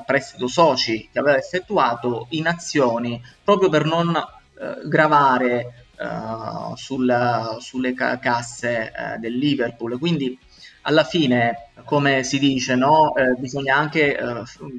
prestito 0.05 0.47
soci 0.47 1.09
che 1.11 1.19
aveva 1.19 1.37
effettuato 1.37 2.27
in 2.31 2.47
azioni 2.47 3.21
proprio 3.43 3.69
per 3.69 3.85
non 3.85 4.13
eh, 4.59 4.87
gravare 4.87 5.87
uh, 5.97 6.75
sul, 6.75 7.57
sulle 7.59 7.93
ca- 7.93 8.19
casse 8.19 8.91
uh, 8.95 9.19
del 9.19 9.37
Liverpool. 9.37 9.97
Quindi 9.99 10.37
alla 10.81 11.03
fine, 11.03 11.71
come 11.83 12.23
si 12.23 12.39
dice, 12.39 12.75
no? 12.75 13.13
eh, 13.15 13.33
bisogna 13.37 13.75
anche 13.75 14.17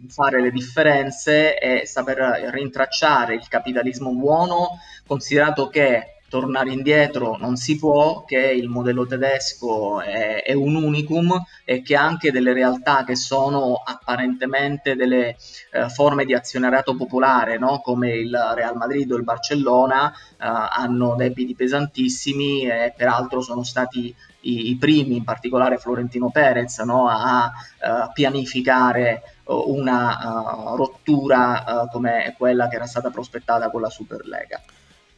fare 0.08 0.40
le 0.40 0.50
differenze 0.50 1.58
e 1.58 1.86
saper 1.86 2.48
rintracciare 2.50 3.34
il 3.34 3.46
capitalismo 3.46 4.14
buono, 4.14 4.78
considerato 5.06 5.68
che 5.68 6.17
tornare 6.28 6.70
indietro 6.70 7.36
non 7.38 7.56
si 7.56 7.78
può, 7.78 8.24
che 8.24 8.38
il 8.38 8.68
modello 8.68 9.06
tedesco 9.06 10.00
è, 10.00 10.42
è, 10.42 10.52
un 10.52 10.74
unicum 10.76 11.42
e 11.64 11.82
che 11.82 11.96
anche 11.96 12.30
delle 12.30 12.52
realtà 12.52 13.04
che 13.04 13.16
sono 13.16 13.82
apparentemente 13.84 14.94
delle 14.94 15.36
eh, 15.72 15.88
forme 15.88 16.24
di 16.24 16.34
azionariato 16.34 16.94
popolare, 16.94 17.58
no? 17.58 17.80
come 17.80 18.10
il 18.10 18.52
Real 18.54 18.76
Madrid 18.76 19.10
o 19.10 19.16
il 19.16 19.24
Barcellona, 19.24 20.10
eh, 20.10 20.14
hanno 20.38 21.14
debiti 21.16 21.54
pesantissimi 21.54 22.68
e 22.68 22.92
peraltro 22.96 23.40
sono 23.40 23.62
stati 23.62 24.14
i, 24.40 24.70
i 24.70 24.76
primi, 24.76 25.16
in 25.16 25.24
particolare 25.24 25.78
Florentino 25.78 26.30
Perez, 26.30 26.78
no? 26.80 27.08
a 27.08 27.46
uh, 27.46 28.12
pianificare 28.12 29.22
una 29.44 30.72
uh, 30.72 30.76
rottura 30.76 31.64
uh, 31.66 31.88
come 31.88 32.34
quella 32.36 32.68
che 32.68 32.76
era 32.76 32.86
stata 32.86 33.10
prospettata 33.10 33.70
con 33.70 33.80
la 33.80 33.90
Superlega. 33.90 34.60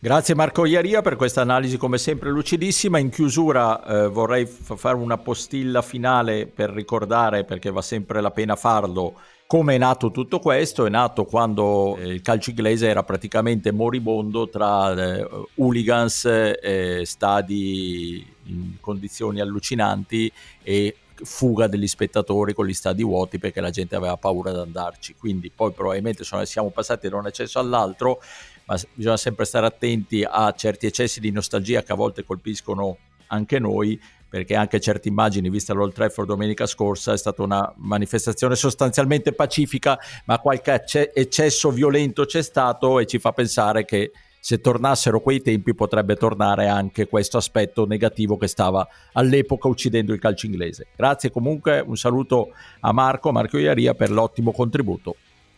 Grazie 0.03 0.35
Marco 0.35 0.65
Iaria 0.65 1.03
per 1.03 1.15
questa 1.15 1.43
analisi 1.43 1.77
come 1.77 1.99
sempre 1.99 2.31
lucidissima. 2.31 2.97
In 2.97 3.11
chiusura 3.11 3.85
eh, 3.85 4.09
vorrei 4.09 4.47
f- 4.47 4.75
fare 4.75 4.97
una 4.97 5.19
postilla 5.19 5.83
finale 5.83 6.47
per 6.47 6.71
ricordare, 6.71 7.45
perché 7.45 7.71
va 7.71 7.83
sempre 7.83 8.23
la 8.23 8.31
pena 8.31 8.57
farlo, 8.57 9.13
come 9.47 9.75
è 9.75 9.79
nato 9.79 10.11
tutto 10.11 10.39
questo. 10.39 10.87
È 10.87 10.89
nato 10.89 11.27
quando 11.27 11.99
eh, 11.99 12.15
il 12.15 12.23
calcio 12.23 12.49
inglese 12.49 12.89
era 12.89 13.03
praticamente 13.03 13.73
moribondo 13.73 14.49
tra 14.49 14.95
eh, 14.95 15.29
hooligans, 15.57 16.25
eh, 16.25 17.03
stadi 17.05 18.27
in 18.45 18.77
condizioni 18.81 19.41
allucinanti 19.41 20.33
e 20.63 20.97
fuga 21.23 21.67
degli 21.67 21.87
spettatori 21.87 22.55
con 22.55 22.65
gli 22.65 22.73
stadi 22.73 23.05
vuoti 23.05 23.39
perché 23.39 23.61
la 23.61 23.69
gente 23.69 23.97
aveva 23.97 24.17
paura 24.17 24.51
di 24.51 24.61
andarci. 24.61 25.15
Quindi 25.19 25.53
poi 25.55 25.73
probabilmente 25.73 26.25
siamo 26.45 26.71
passati 26.71 27.07
da 27.07 27.17
un 27.17 27.27
eccesso 27.27 27.59
all'altro 27.59 28.23
ma 28.71 28.79
bisogna 28.95 29.17
sempre 29.17 29.45
stare 29.45 29.67
attenti 29.67 30.25
a 30.25 30.53
certi 30.53 30.87
eccessi 30.87 31.19
di 31.19 31.33
nostalgia 31.33 31.83
che 31.83 31.91
a 31.91 31.97
volte 31.97 32.25
colpiscono 32.25 32.99
anche 33.27 33.59
noi, 33.59 34.01
perché 34.29 34.55
anche 34.55 34.79
certe 34.79 35.09
immagini 35.09 35.51
viste 35.51 35.73
all'Old 35.73 35.93
Trafford 35.93 36.29
domenica 36.29 36.67
scorsa 36.67 37.13
è 37.13 37.19
stata 37.19 37.43
una 37.43 37.73
manifestazione 37.79 38.55
sostanzialmente 38.55 39.33
pacifica, 39.33 39.99
ma 40.27 40.39
qualche 40.39 40.85
eccesso 41.13 41.71
violento 41.71 42.25
c'è 42.25 42.43
stato 42.43 43.01
e 43.01 43.07
ci 43.07 43.19
fa 43.19 43.33
pensare 43.33 43.85
che 43.85 44.13
se 44.39 44.61
tornassero 44.61 45.21
quei 45.21 45.43
tempi 45.43 45.75
potrebbe 45.75 46.15
tornare 46.15 46.69
anche 46.69 47.09
questo 47.09 47.39
aspetto 47.39 47.87
negativo 47.87 48.37
che 48.37 48.47
stava 48.47 48.87
all'epoca 49.15 49.67
uccidendo 49.67 50.13
il 50.13 50.21
calcio 50.21 50.47
inglese. 50.47 50.87
Grazie 50.95 51.33
comunque, 51.33 51.81
un 51.85 51.97
saluto 51.97 52.53
a 52.79 52.93
Marco, 52.93 53.33
Marco 53.33 53.59
Iaria 53.59 53.95
per 53.95 54.13
l'ottimo 54.13 54.53
contributo. 54.53 55.17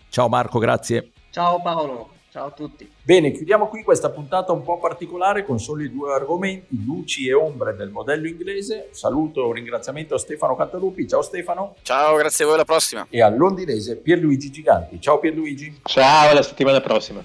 Ciao 0.09 0.29
Marco, 0.29 0.59
grazie. 0.59 1.11
Ciao 1.31 1.61
Paolo. 1.61 2.12
Ciao 2.33 2.47
a 2.47 2.51
tutti. 2.51 2.91
Bene, 3.03 3.31
chiudiamo 3.31 3.69
qui 3.69 3.83
questa 3.83 4.09
puntata 4.09 4.53
un 4.53 4.63
po' 4.63 4.79
particolare 4.79 5.45
con 5.45 5.61
soli 5.61 5.93
due 5.93 6.15
argomenti, 6.15 6.83
luci 6.83 7.29
e 7.29 7.35
ombre 7.35 7.77
del 7.77 7.91
modello 7.91 8.27
inglese. 8.27 8.89
Saluto 8.93 9.43
e 9.43 9.47
un 9.49 9.53
ringraziamento 9.53 10.15
a 10.15 10.19
Stefano 10.19 10.57
Cantalupi. 10.57 11.07
Ciao 11.07 11.21
Stefano. 11.21 11.75
Ciao, 11.83 12.17
grazie 12.17 12.45
a 12.45 12.47
voi, 12.47 12.57
alla 12.57 12.65
prossima. 12.65 13.07
E 13.11 13.21
al 13.21 13.37
londinese 13.37 13.97
Pierluigi 13.97 14.51
Giganti. 14.51 14.99
Ciao 14.99 15.19
Pierluigi. 15.19 15.81
Ciao, 15.83 16.31
alla 16.31 16.41
settimana 16.41 16.81
prossima. 16.81 17.23